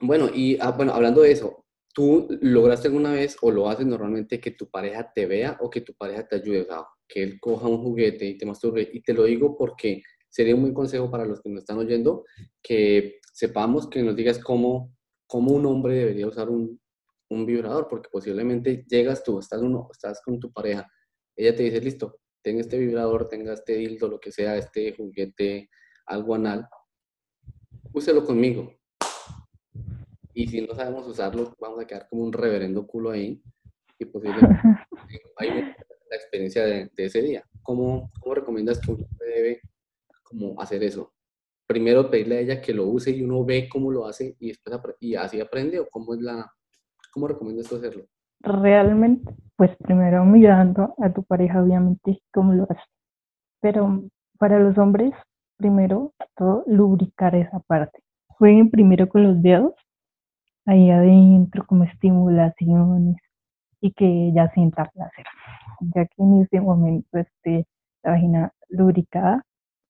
[0.00, 4.40] Bueno, y ah, bueno, hablando de eso, ¿tú lograste alguna vez o lo haces normalmente
[4.40, 6.62] que tu pareja te vea o que tu pareja te ayude?
[6.62, 8.88] O sea, que él coja un juguete y te masturbe.
[8.92, 12.24] Y te lo digo porque sería un buen consejo para los que nos están oyendo
[12.62, 14.94] que sepamos que nos digas cómo,
[15.26, 16.80] cómo un hombre debería usar un,
[17.30, 20.88] un vibrador, porque posiblemente llegas tú, estás, uno, estás con tu pareja,
[21.36, 25.68] ella te dice, listo, tenga este vibrador, tenga este dildo, lo que sea, este juguete,
[26.06, 26.68] algo anal,
[27.92, 28.74] úselo conmigo.
[30.32, 33.42] Y si no sabemos usarlo, vamos a quedar como un reverendo culo ahí.
[33.98, 34.60] Y posiblemente
[35.36, 35.74] hay
[36.10, 37.44] la experiencia de, ese día.
[37.62, 39.60] ¿Cómo, ¿Cómo, recomiendas que uno debe
[40.22, 41.12] como hacer eso?
[41.66, 44.96] Primero pedirle a ella que lo use y uno ve cómo lo hace y después
[44.98, 46.50] y así aprende o cómo es la
[47.10, 48.04] cómo recomiendas tú hacerlo?
[48.40, 52.80] Realmente, pues primero mirando a tu pareja, obviamente, cómo lo hace.
[53.60, 54.04] Pero
[54.38, 55.12] para los hombres,
[55.56, 58.00] primero todo, lubricar esa parte.
[58.28, 59.74] Jueguen primero con los dedos,
[60.64, 63.16] ahí adentro, como estimulaciones,
[63.80, 65.26] y que ella sienta placer.
[65.80, 67.66] Ya que en ese momento esté
[68.02, 69.42] la vagina lubricada,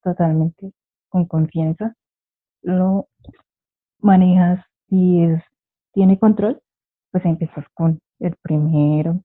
[0.03, 0.73] totalmente
[1.09, 1.95] con confianza,
[2.63, 3.09] lo
[4.01, 5.43] manejas y es,
[5.93, 6.61] tiene control,
[7.11, 9.21] pues empiezas con el primero,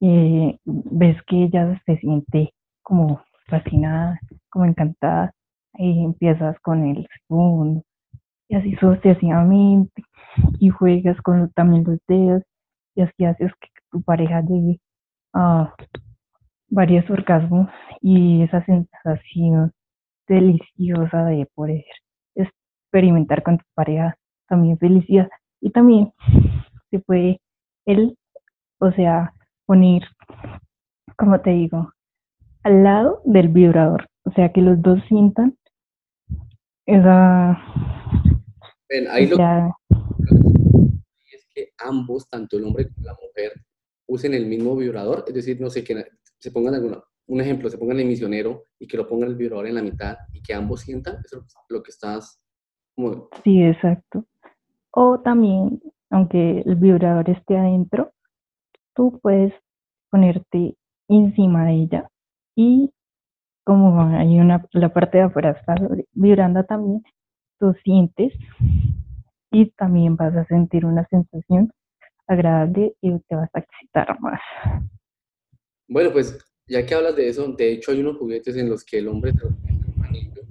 [0.00, 5.32] y ves que ella se siente como fascinada, como encantada,
[5.74, 7.82] y empiezas con el segundo,
[8.48, 10.02] y así sucesivamente,
[10.58, 12.42] y juegas con también los dedos,
[12.94, 14.80] y así haces que tu pareja llegue
[15.34, 15.74] a
[16.68, 17.68] varios orgasmos
[18.00, 19.72] y esa sensación
[20.26, 21.84] deliciosa de poder
[22.34, 25.28] experimentar con tu pareja también felicidad.
[25.60, 26.12] Y también
[26.90, 27.40] se puede
[27.86, 28.16] él,
[28.78, 29.32] o sea,
[29.66, 30.02] poner,
[31.16, 31.92] como te digo,
[32.62, 35.56] al lado del vibrador, o sea, que los dos sientan
[36.86, 37.58] esa...
[39.10, 39.36] ahí lo
[41.32, 43.52] es que ambos, tanto el hombre como la mujer,
[44.08, 46.04] usen el mismo vibrador, es decir, no sé, que
[46.38, 49.66] se pongan alguna, un ejemplo, se pongan el misionero y que lo pongan el vibrador
[49.66, 52.40] en la mitad y que ambos sientan, eso es lo que estás...
[52.96, 53.28] Como...
[53.44, 54.24] Sí, exacto.
[54.90, 58.12] O también, aunque el vibrador esté adentro,
[58.94, 59.52] tú puedes
[60.10, 60.76] ponerte
[61.08, 62.10] encima de ella
[62.56, 62.90] y
[63.64, 65.74] como hay una, la parte de afuera está
[66.14, 67.02] vibrando también,
[67.60, 68.32] tú sientes
[69.50, 71.70] y también vas a sentir una sensación
[72.28, 74.40] agradable y te vas a excitar más.
[75.88, 78.98] Bueno, pues ya que hablas de eso, de hecho hay unos juguetes en los que
[78.98, 80.42] el hombre se un anillo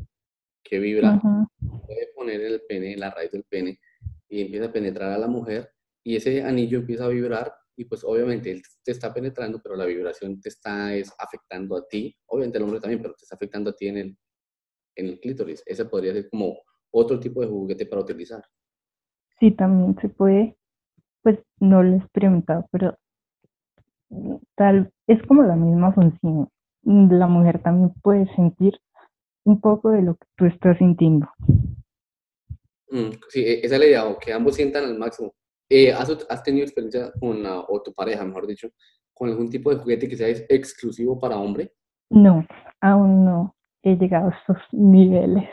[0.64, 1.22] que vibra,
[1.60, 3.80] puede poner el pene, la raíz del pene,
[4.28, 5.72] y empieza a penetrar a la mujer
[6.04, 9.86] y ese anillo empieza a vibrar y pues obviamente él te está penetrando, pero la
[9.86, 13.70] vibración te está es, afectando a ti, obviamente el hombre también, pero te está afectando
[13.70, 14.18] a ti en el,
[14.96, 15.62] en el clítoris.
[15.66, 16.58] Ese podría ser como
[16.92, 18.44] otro tipo de juguete para utilizar.
[19.40, 20.58] Sí, también se puede,
[21.28, 22.98] pues no lo he experimentado, pero
[24.56, 26.48] tal, es como la misma función.
[26.84, 28.80] La mujer también puede sentir
[29.44, 31.28] un poco de lo que tú estás sintiendo.
[32.90, 35.34] Mm, sí, e, esa es la idea, o que ambos sientan al máximo.
[35.70, 38.70] Eh, ¿has, ¿has, tenido experiencia con, la, o tu pareja, mejor dicho,
[39.14, 41.74] con algún tipo de juguete que sea exclusivo para hombre?
[42.10, 42.48] No,
[42.80, 45.50] aún no he llegado a esos niveles.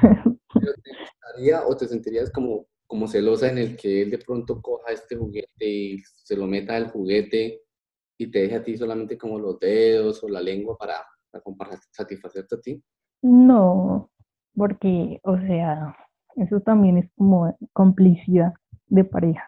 [0.00, 0.08] ¿Te
[0.54, 5.14] gustaría o te sentirías como, como celosa en el que él de pronto coja este
[5.14, 7.60] juguete y se lo meta al juguete
[8.18, 10.96] y te deje a ti solamente como los dedos o la lengua para,
[11.30, 12.82] para satisfacerte a ti?
[13.22, 14.10] No,
[14.54, 15.94] porque, o sea,
[16.36, 18.54] eso también es como complicidad
[18.86, 19.46] de pareja.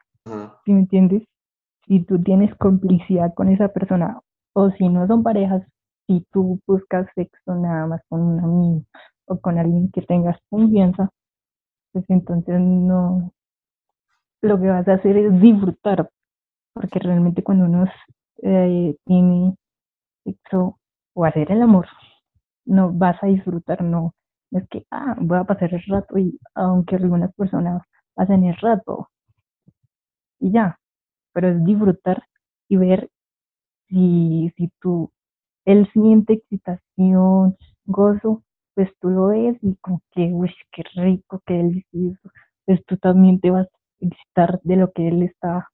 [0.64, 1.24] ¿Sí me entiendes?
[1.86, 4.20] Si tú tienes complicidad con esa persona,
[4.52, 5.66] o si no son parejas,
[6.06, 8.84] si tú buscas sexo nada más con un amigo
[9.26, 11.08] o con alguien que tengas confianza,
[11.92, 13.32] pues entonces no,
[14.42, 16.10] lo que vas a hacer es disfrutar,
[16.74, 17.86] porque realmente cuando uno
[18.42, 19.56] eh, tiene
[20.24, 20.78] sexo
[21.14, 21.86] o hacer el amor,
[22.66, 24.14] no vas a disfrutar, no,
[24.52, 27.82] es que, ah, voy a pasar el rato y aunque algunas personas
[28.14, 29.08] pasen el rato
[30.40, 30.78] y ya,
[31.32, 32.24] pero es disfrutar
[32.68, 33.10] y ver
[33.88, 35.12] si, si tú,
[35.66, 38.42] él siente excitación, gozo,
[38.74, 42.30] pues tú lo ves y como que, uy, qué rico, qué delicioso,
[42.64, 45.68] pues tú también te vas a excitar de lo que él está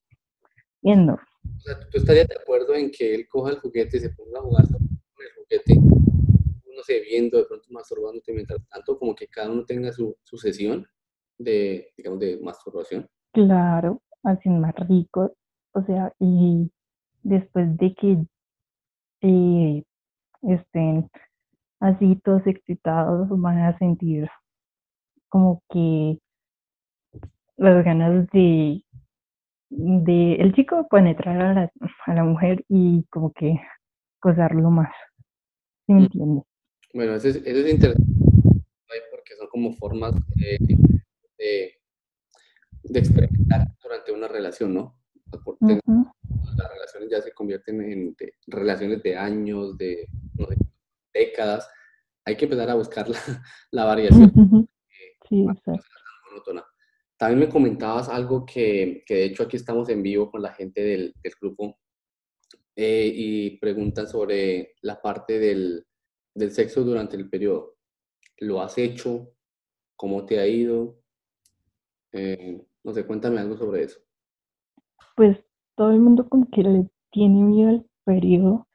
[0.83, 1.15] viendo.
[1.15, 4.39] O sea, ¿tú estarías de acuerdo en que él coja el juguete y se ponga
[4.39, 5.97] a jugar con el juguete
[6.77, 10.37] no sé, viendo, de pronto masturbándote mientras tanto, como que cada uno tenga su, su
[10.37, 10.87] sesión
[11.39, 13.09] de, digamos, de masturbación.
[13.33, 15.35] Claro, así más rico,
[15.73, 16.71] o sea, y
[17.23, 18.19] después de que
[19.23, 19.83] eh,
[20.43, 21.11] estén
[21.81, 24.29] así todos excitados, van a sentir
[25.29, 26.19] como que
[27.57, 28.83] las ganas de,
[29.71, 31.73] de el chico penetrar a la,
[32.07, 33.61] a la mujer y como que
[34.23, 34.93] gozarlo más.
[35.87, 36.05] ¿Sí me mm.
[36.05, 36.45] entiendes?
[36.95, 38.17] Bueno, eso es, eso es interesante
[39.11, 40.59] porque son como formas de,
[41.39, 44.99] de, experimentar durante una relación, ¿no?
[45.45, 45.81] Porque
[46.57, 50.09] Las relaciones ya se convierten en relaciones de años, de,
[51.19, 51.69] décadas.
[52.25, 53.19] Hay que empezar a buscar la,
[53.71, 54.69] la variación.
[55.29, 55.45] Sí,
[56.31, 56.65] monótona.
[57.17, 60.83] También me comentabas algo que, que, de hecho aquí estamos en vivo con la gente
[60.83, 61.79] del, del grupo
[62.77, 65.87] eh, y preguntan sobre la parte del,
[66.35, 67.77] del sexo durante el periodo.
[68.39, 69.33] ¿Lo has hecho?
[69.97, 71.01] ¿Cómo te ha ido?
[72.13, 73.99] Eh, no sé, cuéntame algo sobre eso.
[75.17, 75.39] Pues
[75.75, 78.69] todo el mundo como que le tiene miedo al periodo,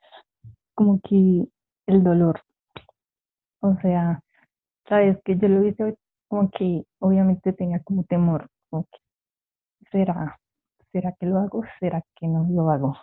[0.74, 1.48] como que
[1.92, 2.42] el dolor.
[3.62, 4.22] O sea,
[4.88, 8.50] sabes que yo lo hice como que obviamente tenía como temor,
[9.92, 10.40] ¿será?
[10.92, 11.64] ¿Será que lo hago?
[11.80, 12.98] ¿Será que no lo hago?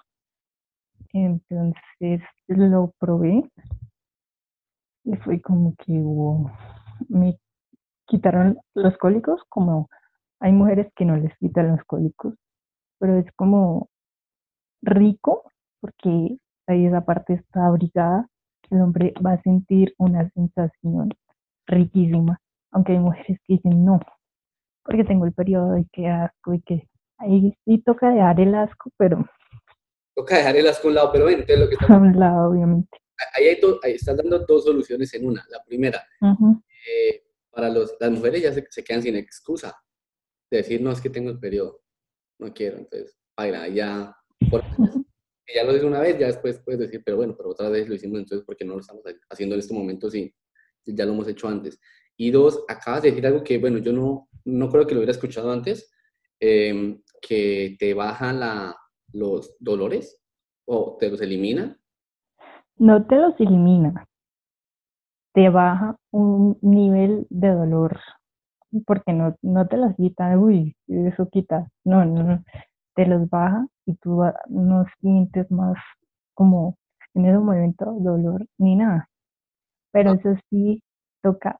[1.12, 3.42] Entonces lo probé
[5.04, 5.92] y fue como que
[7.08, 7.38] me
[8.06, 9.88] quitaron los cólicos, como
[10.40, 12.34] hay mujeres que no les quitan los cólicos,
[12.98, 13.88] pero es como
[14.82, 15.44] rico
[15.80, 18.28] porque ahí esa parte está abrigada,
[18.70, 21.10] el hombre va a sentir una sensación
[21.66, 22.40] riquísima,
[22.72, 24.00] aunque hay mujeres que dicen no,
[24.84, 28.90] porque tengo el periodo y qué asco y que ahí sí toca dejar el asco,
[28.96, 29.24] pero...
[30.14, 31.86] Toca dejar el asco a un lado, pero ven, lo que está...
[31.94, 32.98] A un lado, obviamente
[33.34, 35.46] ahí, hay ahí están dando dos soluciones en una.
[35.50, 39.76] La primera, eh, para los, las mujeres ya se, se, quedan sin excusa
[40.50, 41.82] de decir, no, es que tengo el periodo,
[42.38, 44.16] no quiero, entonces, baila, ya,
[44.50, 44.62] por,
[45.54, 47.94] ya lo hice una vez, ya después puedes decir, pero bueno, pero otra vez lo
[47.94, 50.34] hicimos, entonces, ¿por qué no lo estamos haciendo en este momento si
[50.84, 51.80] ya lo hemos hecho antes?
[52.16, 55.12] Y dos, acabas de decir algo que, bueno, yo no, no creo que lo hubiera
[55.12, 55.90] escuchado antes,
[56.40, 58.76] em, que te bajan la,
[59.12, 60.20] los dolores
[60.66, 61.78] o te los elimina.
[62.76, 64.06] No te los elimina,
[65.32, 67.98] te baja un nivel de dolor,
[68.86, 72.44] porque no, no te los quita, uy, eso quita, no, no, no,
[72.94, 75.76] te los baja y tú no sientes más
[76.34, 76.76] como
[77.14, 79.08] en ese momento dolor ni nada.
[79.92, 80.82] Pero eso sí
[81.22, 81.58] toca,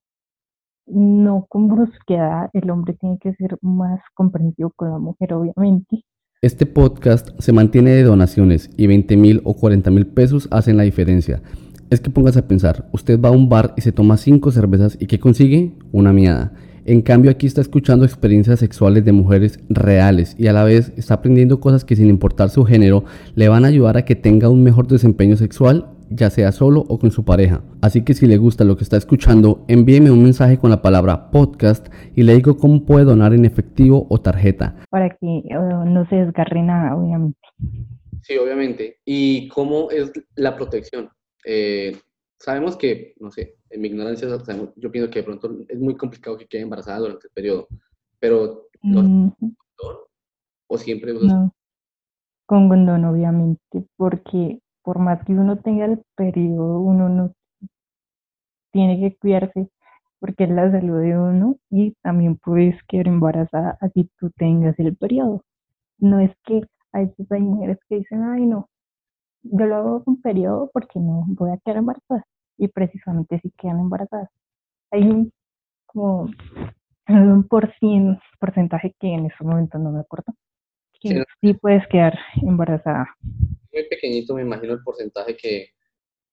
[0.87, 6.05] no con brusquedad, el hombre tiene que ser más comprensivo con la mujer, obviamente,
[6.41, 10.85] este podcast se mantiene de donaciones y 20 mil o 40 mil pesos hacen la
[10.85, 11.43] diferencia.
[11.91, 14.97] Es que pongas a pensar, usted va a un bar y se toma 5 cervezas
[15.01, 15.73] y ¿qué consigue?
[15.91, 16.53] Una miada.
[16.89, 21.13] En cambio aquí está escuchando experiencias sexuales de mujeres reales y a la vez está
[21.13, 24.63] aprendiendo cosas que sin importar su género le van a ayudar a que tenga un
[24.63, 27.63] mejor desempeño sexual ya sea solo o con su pareja.
[27.83, 31.31] Así que si le gusta lo que está escuchando, envíeme un mensaje con la palabra
[31.31, 34.77] podcast y le digo cómo puede donar en efectivo o tarjeta.
[34.89, 37.39] Para que no se desgarre nada, obviamente.
[38.23, 38.97] Sí, obviamente.
[39.05, 41.11] ¿Y cómo es la protección?
[41.45, 41.99] Eh,
[42.39, 44.29] sabemos que, no sé, en mi ignorancia,
[44.77, 47.69] yo pienso que de pronto es muy complicado que quede embarazada durante el periodo,
[48.19, 48.69] pero
[50.71, 51.55] ¿O siempre No,
[52.47, 57.35] con condón, obviamente, porque por más que uno tenga el periodo, uno no
[58.71, 59.71] tiene que cuidarse
[60.21, 64.97] porque es la salud de uno y también puedes quedar embarazada así tú tengas el
[64.97, 65.43] periodo.
[65.99, 66.63] No es que
[66.93, 68.69] hay mujeres que dicen, ay no,
[69.43, 72.25] yo lo hago con periodo porque no voy a quedar embarazada
[72.57, 74.31] y precisamente si quedan embarazadas.
[74.91, 75.33] Hay un
[75.87, 76.31] como
[77.09, 80.35] un por cien, porcentaje que en ese momento no me acuerdo,
[81.01, 83.15] que sí, puedes quedar embarazada.
[83.73, 85.71] Muy pequeñito me imagino el porcentaje que...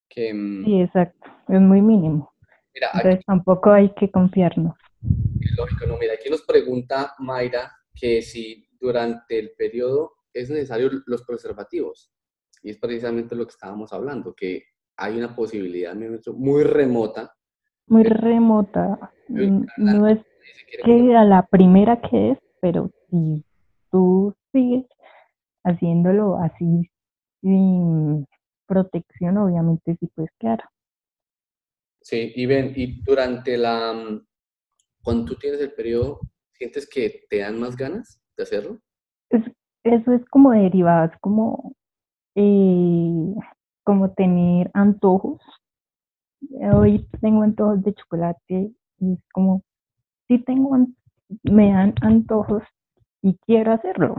[0.09, 2.33] que mm, sí, exacto, es muy mínimo.
[2.73, 4.75] Entonces tampoco hay que confiarnos.
[5.39, 10.89] Es lógico, no, mira, aquí nos pregunta Mayra que si durante el periodo es necesario
[11.05, 12.11] los preservativos.
[12.65, 14.63] Y es precisamente lo que estábamos hablando, que
[14.97, 15.95] hay una posibilidad
[16.33, 17.31] muy remota.
[17.85, 19.13] Muy remota.
[19.27, 20.19] No es
[20.83, 23.45] que a la primera que es, pero si
[23.91, 24.87] tú sigues
[25.63, 26.89] haciéndolo así
[27.41, 28.25] sin
[28.65, 30.63] protección, obviamente sí puedes quedar.
[32.01, 34.25] Sí, y ven, y durante la, mm,
[35.03, 36.19] cuando tú tienes el periodo,
[36.51, 38.79] ¿sientes que te dan más ganas de hacerlo?
[39.83, 41.75] eso es como derivado, es como,
[42.35, 43.35] eh,
[43.83, 45.41] como tener antojos.
[46.73, 49.63] Hoy tengo antojos de chocolate y es como,
[50.27, 50.77] sí tengo,
[51.43, 52.63] me dan antojos
[53.21, 54.15] y quiero hacerlo.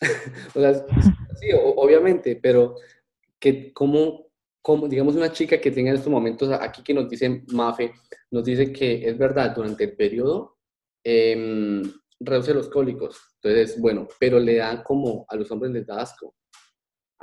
[0.54, 0.74] o sea,
[1.34, 2.76] sí, obviamente, pero
[3.38, 4.24] que cómo
[4.64, 7.92] como, digamos, una chica que tenga en estos momentos, aquí que nos dice Mafe,
[8.30, 10.56] nos dice que es verdad, durante el periodo
[11.04, 11.82] eh,
[12.18, 13.20] reduce los cólicos.
[13.42, 16.34] Entonces, bueno, pero le da como, a los hombres les da asco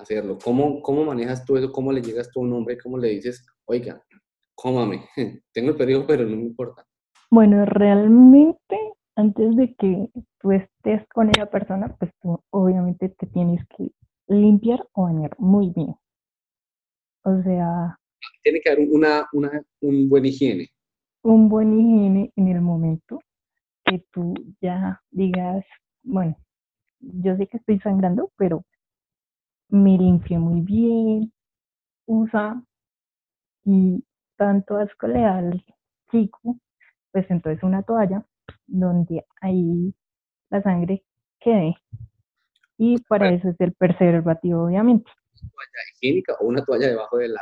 [0.02, 0.38] hacerlo.
[0.44, 1.72] ¿Cómo, cómo manejas tú eso?
[1.72, 2.78] ¿Cómo le llegas tú a un hombre?
[2.78, 4.04] ¿Cómo le dices, oiga,
[4.56, 5.06] cómame,
[5.54, 6.86] tengo el periodo, pero no me importa?
[7.30, 8.78] Bueno, realmente,
[9.16, 13.92] antes de que tú estés con esa persona, pues tú obviamente te tienes que
[14.28, 15.96] limpiar o bañar muy bien.
[17.24, 17.98] O sea...
[18.44, 20.70] Tiene que haber una, una, un buen higiene.
[21.24, 23.20] Un buen higiene en el momento
[23.86, 25.64] que tú ya digas,
[26.04, 26.36] bueno,
[27.00, 28.64] yo sé que estoy sangrando, pero
[29.72, 31.34] me limpio muy bien,
[32.06, 32.64] usa
[33.66, 34.04] y
[34.38, 35.66] tanto asco le da al
[36.12, 36.58] chico,
[37.12, 38.26] pues entonces una toalla
[38.68, 39.94] donde ahí
[40.50, 41.04] la sangre
[41.40, 41.76] quede.
[42.78, 45.12] Y para eso es el preservativo, obviamente
[45.50, 47.42] toalla higiénica o una toalla debajo de la,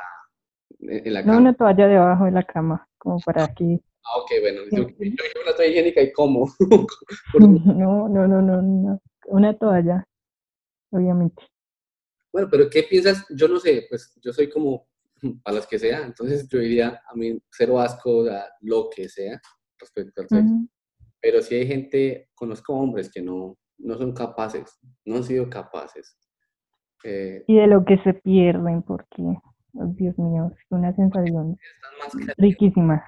[0.79, 1.33] de, la cama?
[1.33, 3.79] No, una toalla debajo de la cama, como para que...
[4.05, 6.47] Ah, ok, bueno, yo, yo una toalla higiénica y cómo.
[7.39, 10.05] no, no, no, no, no, una toalla,
[10.91, 11.43] obviamente.
[12.31, 13.25] Bueno, pero ¿qué piensas?
[13.29, 14.87] Yo no sé, pues yo soy como
[15.43, 19.39] para las que sea, entonces yo diría a mí cero asco a lo que sea
[19.77, 20.53] respecto al sexo.
[21.21, 26.15] Pero si hay gente, conozco hombres que no, no son capaces, no han sido capaces
[27.03, 31.57] eh, y de lo que se pierden, porque, oh, Dios mío, es una sensación
[32.37, 33.03] riquísima.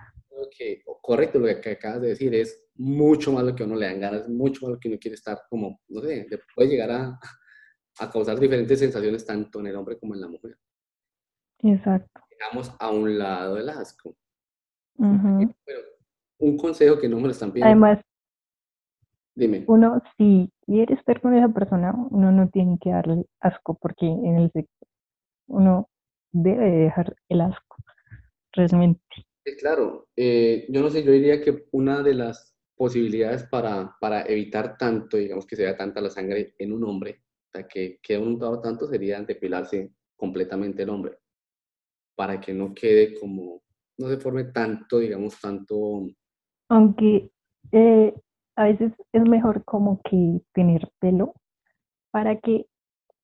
[1.02, 4.30] correcto, lo que acabas de decir es mucho más lo que uno le dan ganas,
[4.30, 7.20] mucho más lo que uno quiere estar como, no sé, puede llegar a,
[8.00, 10.58] a causar diferentes sensaciones tanto en el hombre como en la mujer.
[11.60, 12.22] Exacto.
[12.30, 14.16] Dejamos a un lado el asco.
[14.98, 17.68] un consejo que no me lo están pidiendo.
[17.68, 18.04] Además,
[19.34, 19.64] Dime.
[19.68, 24.38] Uno, si quiere estar con esa persona, uno no tiene que darle asco, porque en
[24.38, 24.86] el sexo
[25.48, 25.90] uno
[26.32, 27.78] debe dejar el asco,
[28.54, 29.02] realmente.
[29.60, 34.78] claro, eh, yo no sé, yo diría que una de las posibilidades para, para evitar
[34.78, 37.22] tanto, digamos que se vea tanta la sangre en un hombre,
[37.52, 41.18] sea, que quede untado tanto, sería depilarse completamente el hombre,
[42.16, 43.62] para que no quede como,
[43.98, 46.08] no se forme tanto, digamos, tanto...
[46.70, 47.32] Aunque
[47.72, 48.14] eh,
[48.56, 51.34] a veces es mejor como que tener pelo
[52.12, 52.66] para que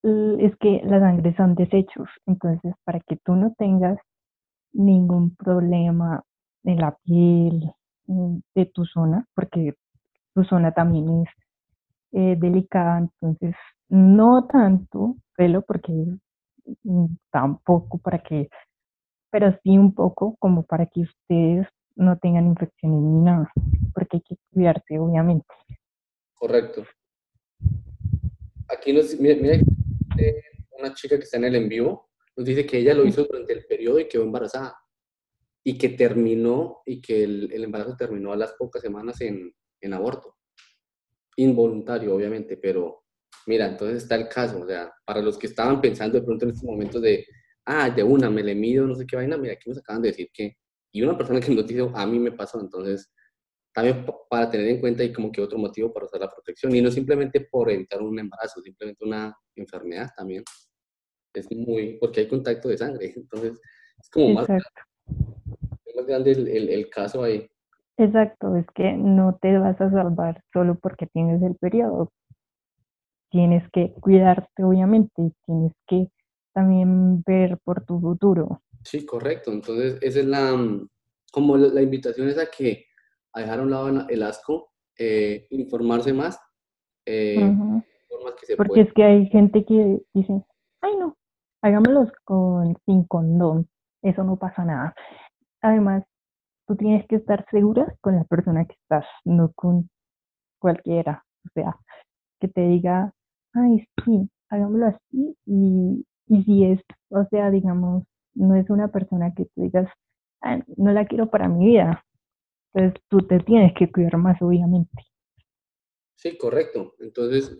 [0.03, 3.97] es que la sangre son desechos, entonces para que tú no tengas
[4.71, 6.23] ningún problema
[6.63, 7.71] en la piel
[8.05, 9.73] mm, de tu zona, porque
[10.33, 11.29] tu zona también es
[12.13, 13.55] eh, delicada, entonces
[13.89, 15.91] no tanto pelo, porque
[16.83, 18.49] mm, tampoco para que,
[19.31, 23.51] pero sí un poco como para que ustedes no tengan infecciones ni nada,
[23.93, 25.47] porque hay que cuidarse, obviamente.
[26.35, 26.85] Correcto.
[28.69, 29.59] Aquí nos, mira, mira,
[30.77, 33.53] una chica que está en el en vivo, nos dice que ella lo hizo durante
[33.53, 34.77] el periodo y quedó embarazada.
[35.63, 39.93] Y que terminó, y que el, el embarazo terminó a las pocas semanas en, en
[39.93, 40.35] aborto.
[41.35, 43.03] Involuntario, obviamente, pero
[43.47, 46.51] mira, entonces está el caso, o sea, para los que estaban pensando de pronto en
[46.51, 47.25] estos momentos de,
[47.65, 50.09] ah, de una, me le mido, no sé qué vaina, mira, aquí nos acaban de
[50.09, 50.57] decir que
[50.91, 53.11] y una persona que nos dijo, a mí me pasó, entonces
[53.73, 56.81] también para tener en cuenta y como que otro motivo para usar la protección y
[56.81, 60.43] no simplemente por evitar un embarazo, simplemente una enfermedad también.
[61.33, 63.59] Es muy, porque hay contacto de sangre, entonces
[63.99, 67.47] es como más, más, grande el, el, caso ahí.
[67.97, 72.11] Exacto, es que no te vas a salvar solo porque tienes el periodo.
[73.29, 76.07] Tienes que cuidarte, obviamente, tienes que
[76.53, 78.61] también ver por tu futuro.
[78.83, 79.51] Sí, correcto.
[79.51, 80.55] Entonces, esa es la,
[81.31, 82.85] como la, invitación es a que
[83.33, 86.39] a dejar a un lado el asco, eh, informarse más.
[87.05, 87.53] Eh,
[88.57, 90.43] porque es que hay gente que dice,
[90.81, 91.17] ay no,
[91.61, 93.67] hagámoslos con, sin condón,
[94.01, 94.95] eso no pasa nada.
[95.61, 96.03] Además,
[96.67, 99.89] tú tienes que estar segura con la persona que estás, no con
[100.59, 101.23] cualquiera.
[101.45, 101.77] O sea,
[102.39, 103.13] que te diga,
[103.53, 105.35] ay, sí, hagámoslo así.
[105.45, 109.89] Y, y si es, o sea, digamos, no es una persona que tú digas,
[110.77, 112.03] no la quiero para mi vida.
[112.73, 115.03] Entonces tú te tienes que cuidar más, obviamente.
[116.15, 116.95] Sí, correcto.
[116.99, 117.57] Entonces,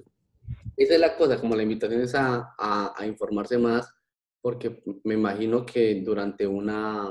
[0.76, 3.94] esa es la cosa, como la invitación es a, a informarse más,
[4.42, 7.10] porque me imagino que durante una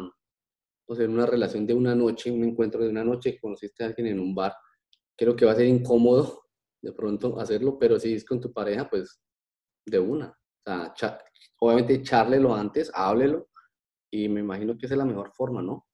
[0.87, 4.07] o sea, una relación de una noche, un encuentro de una noche, conociste a alguien
[4.09, 4.55] en un bar,
[5.17, 6.46] creo que va a ser incómodo
[6.83, 9.21] de pronto hacerlo, pero si es con tu pareja, pues
[9.87, 10.37] de una.
[10.67, 11.19] O sea,
[11.61, 13.49] obviamente charlelo antes, háblelo,
[14.11, 15.87] y me imagino que esa es la mejor forma, ¿no?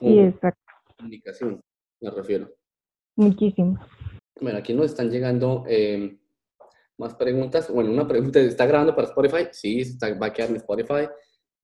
[0.00, 0.60] sí, exacto.
[0.96, 1.60] Comunicación,
[2.00, 2.54] me refiero.
[3.16, 3.78] Muchísimo.
[4.40, 6.18] Bueno, aquí nos están llegando eh,
[6.98, 7.72] más preguntas.
[7.72, 9.48] Bueno, una pregunta, ¿está grabando para Spotify?
[9.52, 11.08] Sí, está, va a quedar en Spotify.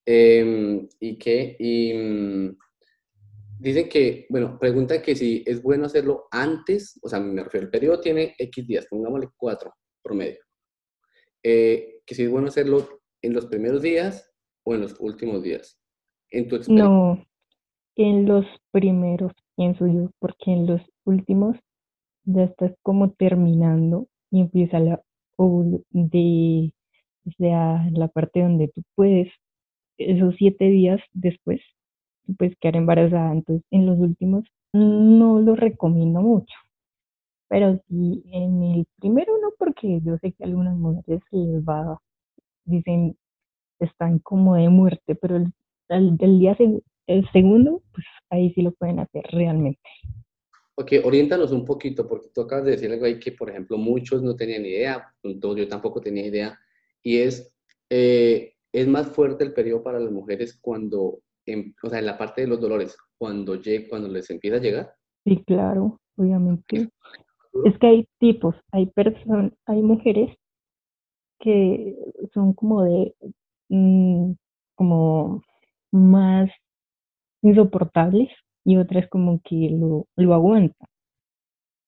[0.06, 2.58] Em, y que y, mm,
[3.60, 7.70] dicen que, bueno, preguntan que si es bueno hacerlo antes, o sea, me refiero, el
[7.70, 10.40] periodo tiene X días, pongámosle 4 promedio.
[11.42, 14.32] Eh, que si es bueno hacerlo en los primeros días
[14.64, 15.78] o en los últimos días.
[16.30, 16.58] En tu.
[16.68, 17.24] No,
[17.96, 21.56] en los primeros, pienso yo, porque en los últimos
[22.24, 25.02] ya estás como terminando y empieza la
[25.90, 26.72] de,
[27.26, 29.28] o sea, la parte donde tú puedes
[29.96, 31.60] esos siete días después,
[32.38, 33.32] pues quedar embarazada.
[33.32, 36.54] Entonces, en los últimos no lo recomiendo mucho.
[37.48, 42.00] Pero sí, en el primero no, porque yo sé que algunas mujeres les va,
[42.64, 43.16] dicen,
[43.80, 45.52] están como de muerte, pero el,
[45.88, 46.56] el, día
[47.06, 49.80] el segundo, pues ahí sí lo pueden hacer realmente.
[50.76, 54.22] Ok, oriéntanos un poquito, porque tú acabas de decir algo ahí que, por ejemplo, muchos
[54.22, 56.58] no tenían idea, yo tampoco tenía idea,
[57.02, 57.52] y es,
[57.90, 62.18] eh, es más fuerte el periodo para las mujeres cuando, en, o sea, en la
[62.18, 64.94] parte de los dolores, cuando, cuando les empieza a llegar.
[65.24, 66.88] Sí, claro, obviamente.
[67.64, 70.36] Es que hay tipos, hay personas, hay mujeres
[71.40, 71.96] que
[72.32, 73.14] son como de,
[73.68, 74.32] mm,
[74.74, 75.42] como
[75.90, 76.50] más
[77.42, 78.28] insoportables
[78.64, 80.88] y otras como que lo, lo aguantan.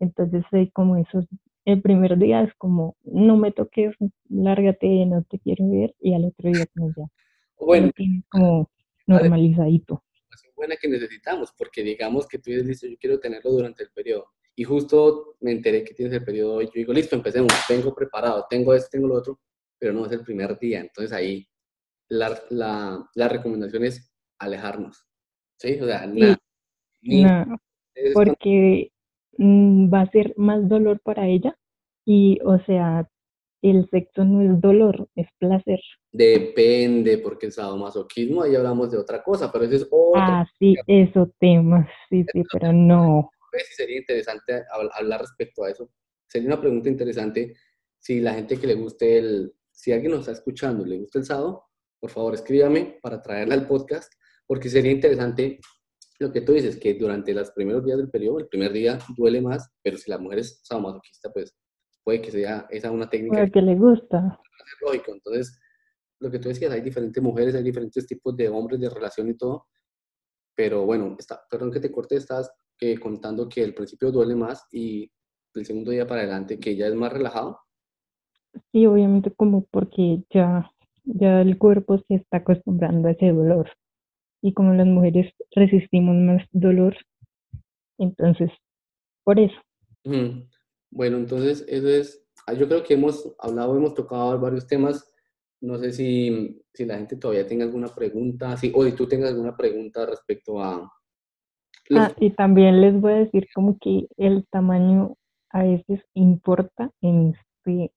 [0.00, 1.26] Entonces hay como esos
[1.64, 3.94] el primer día es como, no me toques,
[4.28, 7.04] lárgate, no te quiero ver, y al otro día como ya.
[7.58, 7.90] Bueno,
[8.30, 8.68] como
[9.06, 10.04] normalizadito.
[10.30, 13.90] Es buena que necesitamos, porque digamos que tú dices, listo, yo quiero tenerlo durante el
[13.90, 14.28] periodo.
[14.54, 16.66] Y justo me enteré que tienes el periodo hoy.
[16.66, 19.40] Yo digo, listo, empecemos, tengo preparado, tengo esto, tengo lo otro,
[19.78, 20.80] pero no es el primer día.
[20.80, 21.46] Entonces ahí
[22.08, 25.06] la, la, la recomendación es alejarnos.
[25.58, 25.78] ¿Sí?
[25.80, 26.38] O sea, nada.
[27.02, 27.56] No,
[28.14, 28.92] porque
[29.38, 31.56] Mm, va a ser más dolor para ella
[32.04, 33.08] y, o sea,
[33.62, 35.80] el sexo no es dolor, es placer.
[36.10, 40.20] Depende, porque el sadomasoquismo, ahí hablamos de otra cosa, pero ese es otro.
[40.20, 43.30] Ah, sí, eso tema, sí, sí, pero no.
[43.76, 44.64] Sería interesante
[44.98, 45.90] hablar respecto a eso.
[46.26, 47.54] Sería una pregunta interesante
[47.98, 51.24] si la gente que le guste el, si alguien nos está escuchando le gusta el
[51.24, 51.64] sado,
[52.00, 54.12] por favor escríbame para traerla al podcast,
[54.46, 55.60] porque sería interesante
[56.18, 59.40] lo que tú dices, que durante los primeros días del periodo, el primer día duele
[59.40, 61.54] más, pero si la mujer es sadomasoquista, pues
[62.04, 63.48] puede que sea esa una técnica.
[63.50, 64.38] que le gusta.
[64.80, 65.58] Lógico, entonces,
[66.20, 69.34] lo que tú decías, hay diferentes mujeres, hay diferentes tipos de hombres de relación y
[69.34, 69.66] todo,
[70.54, 74.66] pero bueno, está, perdón que te corte, estás que contando que el principio duele más
[74.72, 75.10] y
[75.54, 77.60] el segundo día para adelante que ya es más relajado.
[78.72, 80.70] Sí, obviamente como porque ya,
[81.04, 83.70] ya el cuerpo se está acostumbrando a ese dolor
[84.42, 86.96] y como las mujeres resistimos más dolor,
[87.98, 88.50] entonces,
[89.24, 89.56] por eso.
[90.92, 95.10] Bueno, entonces, eso es, ah, yo creo que hemos hablado, hemos tocado varios temas.
[95.62, 99.30] No sé si, si la gente todavía tenga alguna pregunta, si, o si tú tengas
[99.30, 100.92] alguna pregunta respecto a...
[101.94, 105.16] Ah, y también les voy a decir como que el tamaño
[105.50, 107.92] a veces importa en este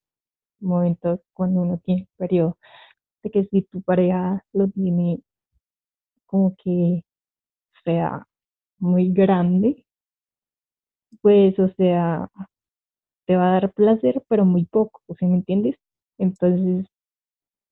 [0.62, 2.58] momento cuando uno tiene periodo.
[3.24, 5.20] De que si tu pareja lo tiene
[6.26, 7.04] como que
[7.84, 8.26] sea
[8.80, 9.86] muy grande,
[11.22, 12.30] pues, o sea,
[13.26, 15.76] te va a dar placer, pero muy poco, ¿sí me entiendes?
[16.18, 16.86] Entonces,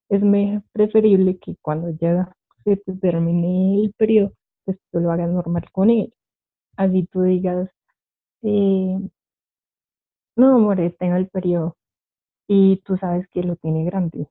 [0.09, 0.21] es
[0.71, 2.33] preferible que cuando ya
[2.63, 4.33] se te termine el periodo,
[4.65, 6.13] pues tú lo hagas normal con él.
[6.77, 7.69] Así tú digas,
[8.43, 8.99] eh,
[10.35, 11.75] no, amor, tengo el periodo
[12.47, 14.27] y tú sabes que lo tiene grande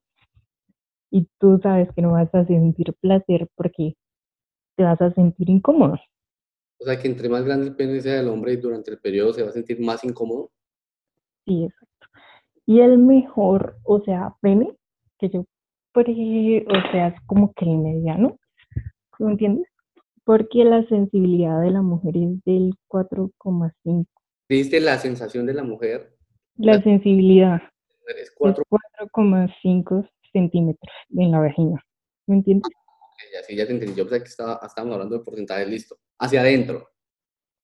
[1.13, 3.95] y tú sabes que no vas a sentir placer porque
[4.77, 5.97] te vas a sentir incómodo.
[6.81, 9.35] O sea, que entre más grande el pene sea del hombre y durante el periodo
[9.35, 10.51] se va a sentir más incómodo.
[11.47, 12.07] Sí, exacto.
[12.67, 14.77] Y el mejor, o sea, pene,
[15.19, 15.41] que yo,
[15.95, 18.39] o sea, es como que el mediano,
[19.19, 19.67] ¿me entiendes?
[20.25, 24.07] Porque la sensibilidad de la mujer es del 4,5.
[24.49, 26.17] ¿Viste la sensación de la mujer?
[26.57, 27.61] La, sensibilidad
[28.17, 31.85] es 4,5 centímetros en la vagina.
[32.27, 32.71] ¿Me entiendes?
[33.33, 33.95] Ya, sí, ya te entendí.
[33.95, 35.97] Yo pensé que estaba, estábamos hablando de porcentaje, listo.
[36.19, 36.89] Hacia adentro.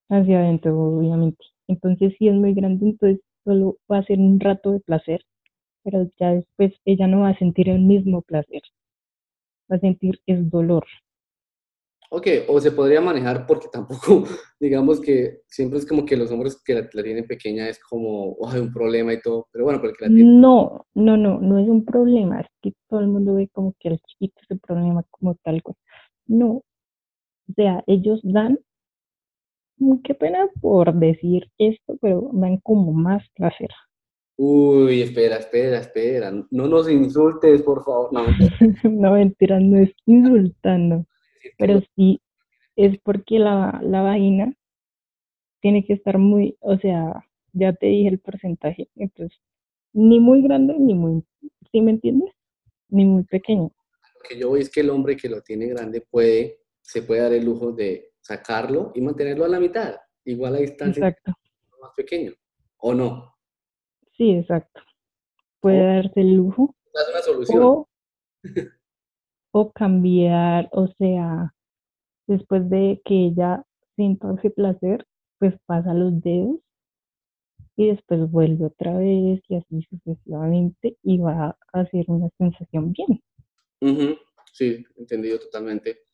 [0.09, 1.45] Hacia adentro, obviamente.
[1.66, 5.22] Entonces, si es muy grande, entonces solo va a ser un rato de placer,
[5.82, 8.62] pero ya después ella no va a sentir el mismo placer.
[9.70, 10.84] Va a sentir el dolor.
[12.11, 14.24] Ok, o se podría manejar porque tampoco,
[14.61, 18.49] digamos que siempre es como que los hombres que la, tienen pequeña es como, oh,
[18.49, 20.41] hay un problema y todo, pero bueno, porque la tienen...
[20.41, 23.89] No, no, no, no es un problema, es que todo el mundo ve como que
[23.89, 25.78] el chiquito es el problema como tal cosa.
[26.26, 26.62] No,
[27.49, 28.59] o sea, ellos dan,
[30.05, 33.70] qué pena por decir esto, pero dan como más placer.
[34.37, 38.22] Uy, espera, espera, espera, no nos insultes, por favor, no.
[38.85, 41.05] no, mentira, no es insultando
[41.57, 42.20] pero sí
[42.76, 44.55] es porque la, la vagina
[45.61, 49.39] tiene que estar muy, o sea, ya te dije el porcentaje, entonces,
[49.93, 51.24] ni muy grande ni muy,
[51.72, 52.33] ¿sí me entiendes?
[52.89, 53.64] Ni muy pequeño.
[53.64, 57.22] Lo que yo veo es que el hombre que lo tiene grande puede, se puede
[57.22, 61.33] dar el lujo de sacarlo y mantenerlo a la mitad, igual a distancia exacto.
[61.81, 62.33] más pequeño,
[62.76, 63.35] ¿o no?
[64.16, 64.83] Sí, exacto.
[65.61, 66.74] Puede darse el lujo.
[66.93, 67.85] Es una solución.
[69.53, 71.55] o cambiar, o sea,
[72.26, 73.64] después de que ella
[73.97, 75.07] sienta ese placer,
[75.39, 76.61] pues pasa los dedos
[77.76, 83.22] y después vuelve otra vez y así sucesivamente y va a hacer una sensación bien.
[84.53, 86.08] Sí, entendido totalmente.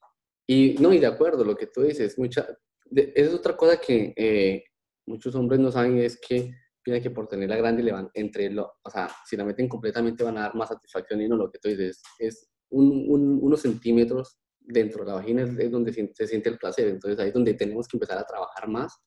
[0.46, 2.46] Y no, y de acuerdo, lo que tú dices, mucha,
[2.94, 4.64] esa es otra cosa que eh,
[5.06, 8.74] muchos hombres no saben, es que piensan que por tenerla grande le van entre lo,
[8.82, 11.58] o sea, si la meten completamente van a dar más satisfacción y no, lo que
[11.58, 16.88] tú dices es unos centímetros dentro de la vagina es, donde se siente el placer.
[16.88, 18.98] Entonces ahí es donde tenemos que empezar a trabajar más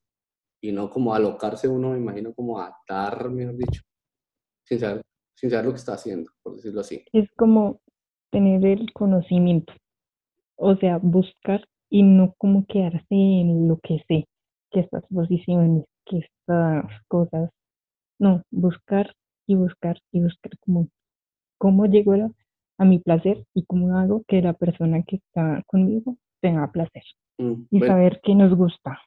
[0.61, 3.81] y no como alocarse uno, me imagino, como a atar, mejor dicho,
[4.63, 5.01] sin saber,
[5.35, 7.03] sin saber lo que está haciendo, por decirlo así.
[7.13, 7.81] Es como
[8.31, 9.73] tener el conocimiento,
[10.57, 14.27] o sea, buscar y no como quedarse en lo que sé,
[14.71, 17.49] que estas posiciones, que estas cosas,
[18.19, 19.13] no, buscar
[19.47, 20.87] y buscar y buscar como
[21.57, 22.29] cómo llegó a
[22.77, 27.03] a mi placer y cómo hago que la persona que está conmigo tenga placer
[27.37, 28.99] mm, y saber qué nos gusta.